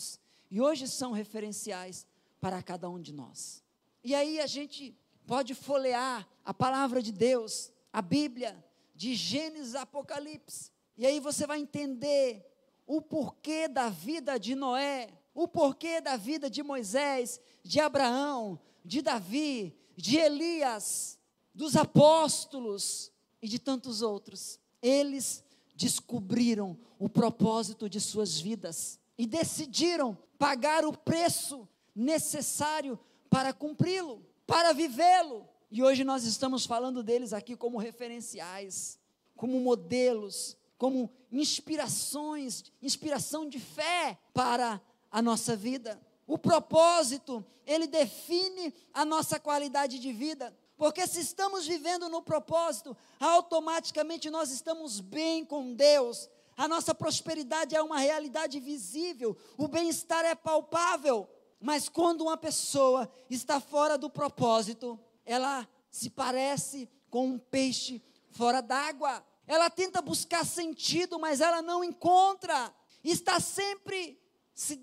e 0.51 0.61
hoje 0.61 0.87
são 0.87 1.12
referenciais 1.12 2.07
para 2.42 2.62
cada 2.62 2.90
um 2.90 3.01
de 3.01 3.11
nós. 3.11 3.64
E 4.03 4.14
aí 4.14 4.38
a 4.38 4.47
gente 4.47 4.94
pode 5.27 5.55
folhear 5.55 6.29
a 6.44 6.53
palavra 6.53 7.01
de 7.01 7.11
Deus, 7.11 7.73
a 7.90 8.03
Bíblia, 8.03 8.62
de 8.94 9.14
Gênesis 9.14 9.75
a 9.75 9.81
Apocalipse, 9.81 10.70
e 10.99 11.07
aí 11.07 11.20
você 11.20 11.47
vai 11.47 11.59
entender 11.59 12.44
o 12.87 13.01
porquê 13.01 13.66
da 13.66 13.88
vida 13.88 14.38
de 14.38 14.55
Noé, 14.55 15.09
o 15.33 15.49
porquê 15.49 16.03
da 16.03 16.18
vida 16.18 16.51
de 16.51 16.62
Moisés, 16.62 17.40
de 17.62 17.81
Abraão, 17.81 18.61
de 18.85 19.01
Davi, 19.01 19.75
de 19.97 20.16
Elias, 20.16 21.18
dos 21.55 21.77
apóstolos 21.77 23.12
e 23.40 23.49
de 23.49 23.59
tantos 23.59 24.03
outros. 24.03 24.59
Eles 24.83 25.42
descobriram 25.75 26.79
o 26.99 27.09
propósito 27.09 27.88
de 27.88 28.01
suas 28.01 28.38
vidas 28.38 28.99
e 29.16 29.27
decidiram 29.27 30.16
pagar 30.38 30.85
o 30.85 30.92
preço 30.92 31.68
necessário 31.94 32.99
para 33.31 33.53
cumpri-lo, 33.53 34.25
para 34.47 34.73
vivê-lo. 34.73 35.49
E 35.70 35.83
hoje 35.83 36.05
nós 36.05 36.25
estamos 36.25 36.66
falando 36.66 37.03
deles 37.03 37.33
aqui 37.33 37.57
como 37.57 37.79
referenciais, 37.79 38.99
como 39.37 39.59
modelos, 39.61 40.57
como 40.77 41.11
inspirações, 41.33 42.64
inspiração 42.83 43.49
de 43.49 43.59
fé 43.59 44.18
para 44.33 44.81
a 45.11 45.23
nossa 45.23 45.57
vida. 45.57 46.01
O 46.27 46.39
propósito, 46.39 47.45
ele 47.67 47.87
define 47.87 48.75
a 48.93 49.05
nossa 49.05 49.39
qualidade 49.39 49.99
de 49.99 50.13
vida. 50.13 50.57
Porque 50.77 51.07
se 51.07 51.21
estamos 51.21 51.67
vivendo 51.67 52.09
no 52.09 52.23
propósito, 52.23 52.97
automaticamente 53.21 54.29
nós 54.31 54.51
estamos 54.51 55.01
bem 55.01 55.45
com 55.45 55.75
Deus. 55.75 56.29
A 56.57 56.67
nossa 56.69 56.95
prosperidade 56.95 57.75
é 57.75 57.83
uma 57.83 57.99
realidade 57.99 58.61
visível, 58.61 59.37
o 59.57 59.67
bem-estar 59.67 60.25
é 60.25 60.35
palpável. 60.35 61.29
Mas 61.61 61.89
quando 61.89 62.23
uma 62.23 62.37
pessoa 62.37 63.11
está 63.31 63.61
fora 63.61 63.97
do 63.97 64.11
propósito, 64.11 64.99
ela 65.25 65.67
se 65.91 66.11
parece 66.11 66.89
com 67.09 67.29
um 67.29 67.39
peixe 67.39 68.03
fora 68.31 68.61
d'água. 68.61 69.25
Ela 69.47 69.71
tenta 69.71 70.03
buscar 70.03 70.45
sentido, 70.45 71.19
mas 71.19 71.41
ela 71.41 71.63
não 71.63 71.83
encontra. 71.83 72.75
Está 73.03 73.41
sempre 73.41 74.21
se 74.55 74.77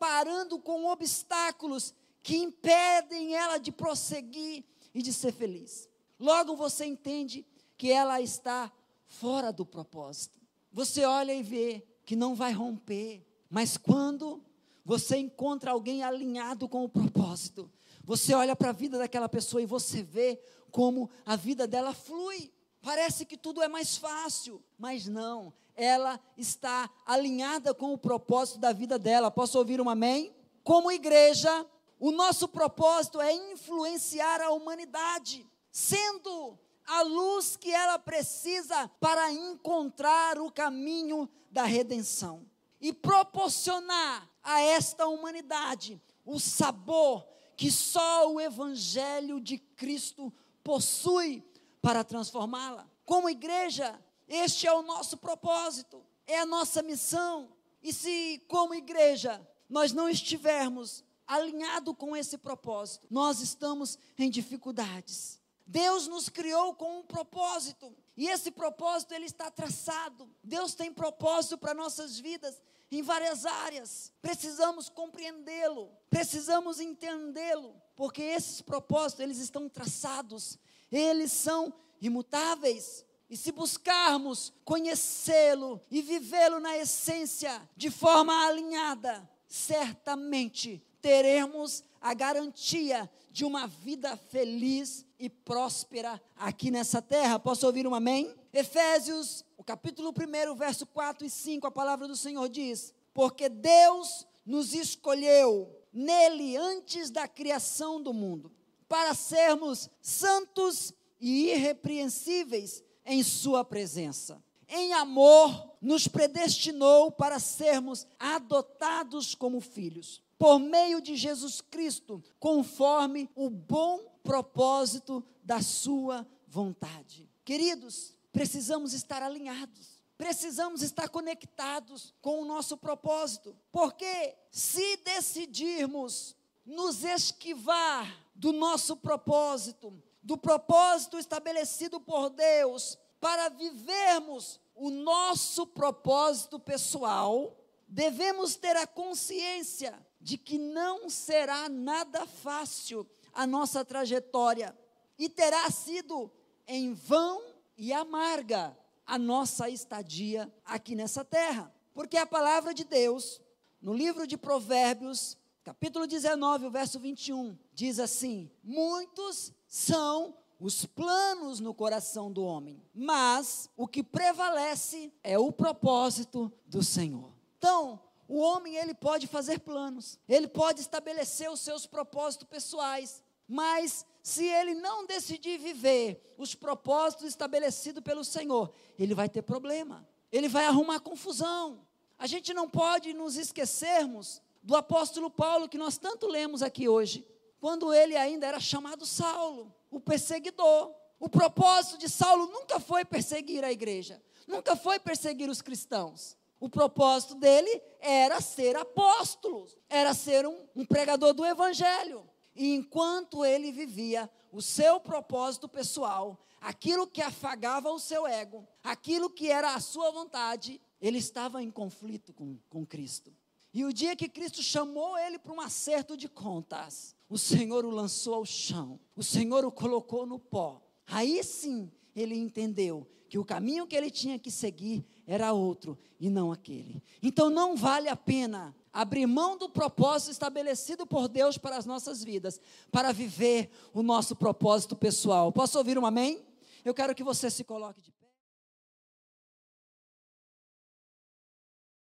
deparando 0.00 0.58
com 0.58 0.86
obstáculos 0.86 1.92
que 2.22 2.34
impedem 2.34 3.34
ela 3.34 3.58
de 3.58 3.70
prosseguir 3.70 4.64
e 4.94 5.02
de 5.02 5.12
ser 5.12 5.30
feliz. 5.30 5.90
Logo 6.18 6.56
você 6.56 6.86
entende 6.86 7.46
que 7.76 7.92
ela 7.92 8.18
está 8.18 8.72
fora 9.06 9.52
do 9.52 9.66
propósito. 9.66 10.40
Você 10.72 11.04
olha 11.04 11.34
e 11.34 11.42
vê 11.42 11.86
que 12.06 12.16
não 12.16 12.34
vai 12.34 12.50
romper, 12.50 13.22
mas 13.50 13.76
quando 13.76 14.42
você 14.86 15.18
encontra 15.18 15.72
alguém 15.72 16.02
alinhado 16.02 16.66
com 16.66 16.82
o 16.82 16.88
propósito, 16.88 17.70
você 18.02 18.32
olha 18.32 18.56
para 18.56 18.70
a 18.70 18.72
vida 18.72 18.96
daquela 18.96 19.28
pessoa 19.28 19.62
e 19.62 19.66
você 19.66 20.02
vê 20.02 20.40
como 20.70 21.10
a 21.26 21.36
vida 21.36 21.66
dela 21.66 21.92
flui. 21.92 22.50
Parece 22.80 23.26
que 23.26 23.36
tudo 23.36 23.62
é 23.62 23.68
mais 23.68 23.98
fácil, 23.98 24.62
mas 24.78 25.06
não. 25.06 25.52
Ela 25.80 26.20
está 26.36 26.90
alinhada 27.06 27.72
com 27.72 27.94
o 27.94 27.98
propósito 27.98 28.58
da 28.58 28.70
vida 28.70 28.98
dela. 28.98 29.30
Posso 29.30 29.56
ouvir 29.56 29.80
um 29.80 29.88
amém? 29.88 30.30
Como 30.62 30.92
igreja, 30.92 31.64
o 31.98 32.10
nosso 32.10 32.46
propósito 32.46 33.18
é 33.18 33.32
influenciar 33.32 34.42
a 34.42 34.50
humanidade, 34.50 35.46
sendo 35.72 36.58
a 36.86 37.00
luz 37.00 37.56
que 37.56 37.72
ela 37.72 37.98
precisa 37.98 38.88
para 39.00 39.32
encontrar 39.32 40.38
o 40.38 40.50
caminho 40.50 41.26
da 41.50 41.64
redenção 41.64 42.44
e 42.78 42.92
proporcionar 42.92 44.28
a 44.42 44.60
esta 44.60 45.06
humanidade 45.08 45.98
o 46.26 46.38
sabor 46.38 47.26
que 47.56 47.70
só 47.70 48.30
o 48.30 48.38
Evangelho 48.38 49.40
de 49.40 49.56
Cristo 49.56 50.30
possui 50.62 51.42
para 51.80 52.04
transformá-la. 52.04 52.86
Como 53.04 53.30
igreja, 53.30 53.98
este 54.30 54.68
é 54.68 54.72
o 54.72 54.80
nosso 54.80 55.16
propósito, 55.16 56.00
é 56.24 56.38
a 56.38 56.46
nossa 56.46 56.80
missão. 56.82 57.52
E 57.82 57.92
se, 57.92 58.40
como 58.46 58.72
igreja, 58.72 59.44
nós 59.68 59.92
não 59.92 60.08
estivermos 60.08 61.04
alinhado 61.26 61.92
com 61.92 62.16
esse 62.16 62.38
propósito, 62.38 63.08
nós 63.10 63.40
estamos 63.40 63.98
em 64.16 64.30
dificuldades. 64.30 65.40
Deus 65.66 66.06
nos 66.06 66.28
criou 66.28 66.74
com 66.74 67.00
um 67.00 67.02
propósito, 67.02 67.92
e 68.16 68.28
esse 68.28 68.52
propósito 68.52 69.14
ele 69.14 69.26
está 69.26 69.50
traçado. 69.50 70.28
Deus 70.44 70.74
tem 70.74 70.92
propósito 70.92 71.58
para 71.58 71.74
nossas 71.74 72.18
vidas 72.18 72.60
em 72.90 73.02
várias 73.02 73.46
áreas. 73.46 74.12
Precisamos 74.22 74.88
compreendê-lo, 74.88 75.90
precisamos 76.08 76.80
entendê-lo, 76.80 77.74
porque 77.96 78.22
esses 78.22 78.60
propósitos 78.60 79.24
eles 79.24 79.38
estão 79.38 79.68
traçados, 79.68 80.58
eles 80.90 81.32
são 81.32 81.72
imutáveis. 82.00 83.04
E 83.30 83.36
se 83.36 83.52
buscarmos 83.52 84.52
conhecê-lo 84.64 85.80
e 85.88 86.02
vivê-lo 86.02 86.58
na 86.58 86.76
essência, 86.76 87.62
de 87.76 87.88
forma 87.88 88.34
alinhada, 88.44 89.30
certamente 89.46 90.82
teremos 91.00 91.84
a 92.00 92.12
garantia 92.12 93.08
de 93.30 93.44
uma 93.44 93.68
vida 93.68 94.16
feliz 94.16 95.06
e 95.16 95.30
próspera 95.30 96.20
aqui 96.36 96.72
nessa 96.72 97.00
terra. 97.00 97.38
Posso 97.38 97.64
ouvir 97.66 97.86
um 97.86 97.94
amém? 97.94 98.34
Efésios, 98.52 99.44
o 99.56 99.62
capítulo 99.62 100.10
1, 100.10 100.56
verso 100.56 100.84
4 100.86 101.24
e 101.24 101.30
5, 101.30 101.68
a 101.68 101.70
palavra 101.70 102.08
do 102.08 102.16
Senhor 102.16 102.48
diz: 102.48 102.92
Porque 103.14 103.48
Deus 103.48 104.26
nos 104.44 104.74
escolheu 104.74 105.70
nele 105.92 106.56
antes 106.56 107.12
da 107.12 107.28
criação 107.28 108.02
do 108.02 108.12
mundo, 108.12 108.50
para 108.88 109.14
sermos 109.14 109.88
santos 110.02 110.92
e 111.20 111.50
irrepreensíveis 111.50 112.82
em 113.10 113.24
Sua 113.24 113.64
presença. 113.64 114.40
Em 114.68 114.92
amor, 114.92 115.74
nos 115.82 116.06
predestinou 116.06 117.10
para 117.10 117.40
sermos 117.40 118.06
adotados 118.20 119.34
como 119.34 119.60
filhos, 119.60 120.22
por 120.38 120.60
meio 120.60 121.02
de 121.02 121.16
Jesus 121.16 121.60
Cristo, 121.60 122.22
conforme 122.38 123.28
o 123.34 123.50
bom 123.50 123.98
propósito 124.22 125.24
da 125.42 125.60
Sua 125.60 126.24
vontade. 126.46 127.28
Queridos, 127.44 128.14
precisamos 128.32 128.94
estar 128.94 129.24
alinhados. 129.24 129.98
Precisamos 130.16 130.80
estar 130.80 131.08
conectados 131.08 132.14
com 132.20 132.40
o 132.42 132.44
nosso 132.44 132.76
propósito. 132.76 133.56
Porque 133.72 134.36
se 134.52 134.98
decidirmos 134.98 136.36
nos 136.64 137.02
esquivar 137.02 138.06
do 138.34 138.52
nosso 138.52 138.96
propósito, 138.96 140.00
do 140.22 140.36
propósito 140.36 141.18
estabelecido 141.18 142.00
por 142.00 142.30
Deus, 142.30 142.98
para 143.20 143.48
vivermos 143.48 144.60
o 144.74 144.90
nosso 144.90 145.66
propósito 145.66 146.58
pessoal, 146.58 147.56
devemos 147.86 148.56
ter 148.56 148.76
a 148.76 148.86
consciência 148.86 149.98
de 150.20 150.38
que 150.38 150.58
não 150.58 151.08
será 151.08 151.68
nada 151.68 152.26
fácil 152.26 153.06
a 153.32 153.46
nossa 153.46 153.84
trajetória 153.84 154.76
e 155.18 155.28
terá 155.28 155.70
sido 155.70 156.30
em 156.66 156.94
vão 156.94 157.42
e 157.76 157.92
amarga 157.92 158.76
a 159.06 159.18
nossa 159.18 159.68
estadia 159.68 160.52
aqui 160.64 160.94
nessa 160.94 161.24
terra. 161.24 161.74
Porque 161.92 162.16
a 162.16 162.26
palavra 162.26 162.72
de 162.72 162.84
Deus, 162.84 163.40
no 163.82 163.92
livro 163.92 164.26
de 164.26 164.36
Provérbios, 164.36 165.36
capítulo 165.64 166.06
19, 166.06 166.66
o 166.66 166.70
verso 166.70 166.98
21, 166.98 167.58
diz 167.74 167.98
assim: 167.98 168.50
Muitos 168.62 169.52
são 169.70 170.34
os 170.58 170.84
planos 170.84 171.60
no 171.60 171.72
coração 171.72 172.30
do 172.30 172.42
homem, 172.44 172.82
mas 172.92 173.70
o 173.76 173.86
que 173.86 174.02
prevalece 174.02 175.12
é 175.22 175.38
o 175.38 175.52
propósito 175.52 176.52
do 176.66 176.82
Senhor. 176.82 177.32
Então, 177.56 178.00
o 178.26 178.40
homem 178.40 178.74
ele 178.74 178.92
pode 178.92 179.28
fazer 179.28 179.60
planos, 179.60 180.18
ele 180.28 180.48
pode 180.48 180.80
estabelecer 180.80 181.48
os 181.48 181.60
seus 181.60 181.86
propósitos 181.86 182.48
pessoais, 182.48 183.22
mas 183.46 184.04
se 184.24 184.44
ele 184.44 184.74
não 184.74 185.06
decidir 185.06 185.56
viver 185.56 186.34
os 186.36 186.56
propósitos 186.56 187.26
estabelecidos 187.26 188.02
pelo 188.02 188.24
Senhor, 188.24 188.72
ele 188.98 189.14
vai 189.14 189.28
ter 189.28 189.42
problema. 189.42 190.06
Ele 190.32 190.48
vai 190.48 190.66
arrumar 190.66 190.98
confusão. 190.98 191.86
A 192.18 192.26
gente 192.26 192.52
não 192.52 192.68
pode 192.68 193.14
nos 193.14 193.36
esquecermos 193.36 194.42
do 194.62 194.76
apóstolo 194.76 195.30
Paulo 195.30 195.68
que 195.68 195.78
nós 195.78 195.96
tanto 195.96 196.26
lemos 196.26 196.60
aqui 196.60 196.88
hoje, 196.88 197.24
quando 197.60 197.92
ele 197.92 198.16
ainda 198.16 198.46
era 198.46 198.58
chamado 198.58 199.04
Saulo, 199.04 199.72
o 199.90 200.00
perseguidor. 200.00 200.94
O 201.18 201.28
propósito 201.28 201.98
de 201.98 202.08
Saulo 202.08 202.46
nunca 202.46 202.80
foi 202.80 203.04
perseguir 203.04 203.62
a 203.62 203.70
igreja, 203.70 204.22
nunca 204.48 204.74
foi 204.74 204.98
perseguir 204.98 205.50
os 205.50 205.60
cristãos. 205.60 206.36
O 206.58 206.68
propósito 206.68 207.34
dele 207.34 207.82
era 208.00 208.40
ser 208.40 208.76
apóstolo, 208.76 209.66
era 209.88 210.14
ser 210.14 210.46
um, 210.46 210.66
um 210.74 210.84
pregador 210.84 211.34
do 211.34 211.44
evangelho. 211.44 212.26
E 212.54 212.74
enquanto 212.74 213.44
ele 213.44 213.70
vivia 213.70 214.28
o 214.50 214.60
seu 214.60 214.98
propósito 214.98 215.68
pessoal, 215.68 216.38
aquilo 216.60 217.06
que 217.06 217.22
afagava 217.22 217.90
o 217.90 217.98
seu 217.98 218.26
ego, 218.26 218.66
aquilo 218.82 219.30
que 219.30 219.50
era 219.50 219.74
a 219.74 219.80
sua 219.80 220.10
vontade, 220.10 220.80
ele 221.00 221.18
estava 221.18 221.62
em 221.62 221.70
conflito 221.70 222.32
com, 222.32 222.58
com 222.68 222.84
Cristo. 222.84 223.32
E 223.72 223.84
o 223.84 223.92
dia 223.92 224.16
que 224.16 224.28
Cristo 224.28 224.62
chamou 224.62 225.16
ele 225.16 225.38
para 225.38 225.52
um 225.52 225.60
acerto 225.60 226.16
de 226.16 226.28
contas, 226.28 227.14
o 227.28 227.38
Senhor 227.38 227.84
o 227.84 227.90
lançou 227.90 228.34
ao 228.34 228.44
chão, 228.44 228.98
o 229.14 229.22
Senhor 229.22 229.64
o 229.64 229.70
colocou 229.70 230.26
no 230.26 230.38
pó. 230.38 230.82
Aí 231.06 231.42
sim 231.44 231.90
ele 232.14 232.36
entendeu 232.36 233.06
que 233.28 233.38
o 233.38 233.44
caminho 233.44 233.86
que 233.86 233.94
ele 233.94 234.10
tinha 234.10 234.40
que 234.40 234.50
seguir 234.50 235.04
era 235.24 235.52
outro 235.52 235.96
e 236.18 236.28
não 236.28 236.50
aquele. 236.50 237.00
Então 237.22 237.48
não 237.48 237.76
vale 237.76 238.08
a 238.08 238.16
pena 238.16 238.74
abrir 238.92 239.24
mão 239.24 239.56
do 239.56 239.68
propósito 239.68 240.32
estabelecido 240.32 241.06
por 241.06 241.28
Deus 241.28 241.56
para 241.56 241.76
as 241.76 241.86
nossas 241.86 242.24
vidas, 242.24 242.60
para 242.90 243.12
viver 243.12 243.70
o 243.94 244.02
nosso 244.02 244.34
propósito 244.34 244.96
pessoal. 244.96 245.52
Posso 245.52 245.78
ouvir 245.78 245.96
um 245.96 246.04
amém? 246.04 246.44
Eu 246.84 246.92
quero 246.92 247.14
que 247.14 247.22
você 247.22 247.48
se 247.48 247.62
coloque 247.62 248.00
de 248.00 248.10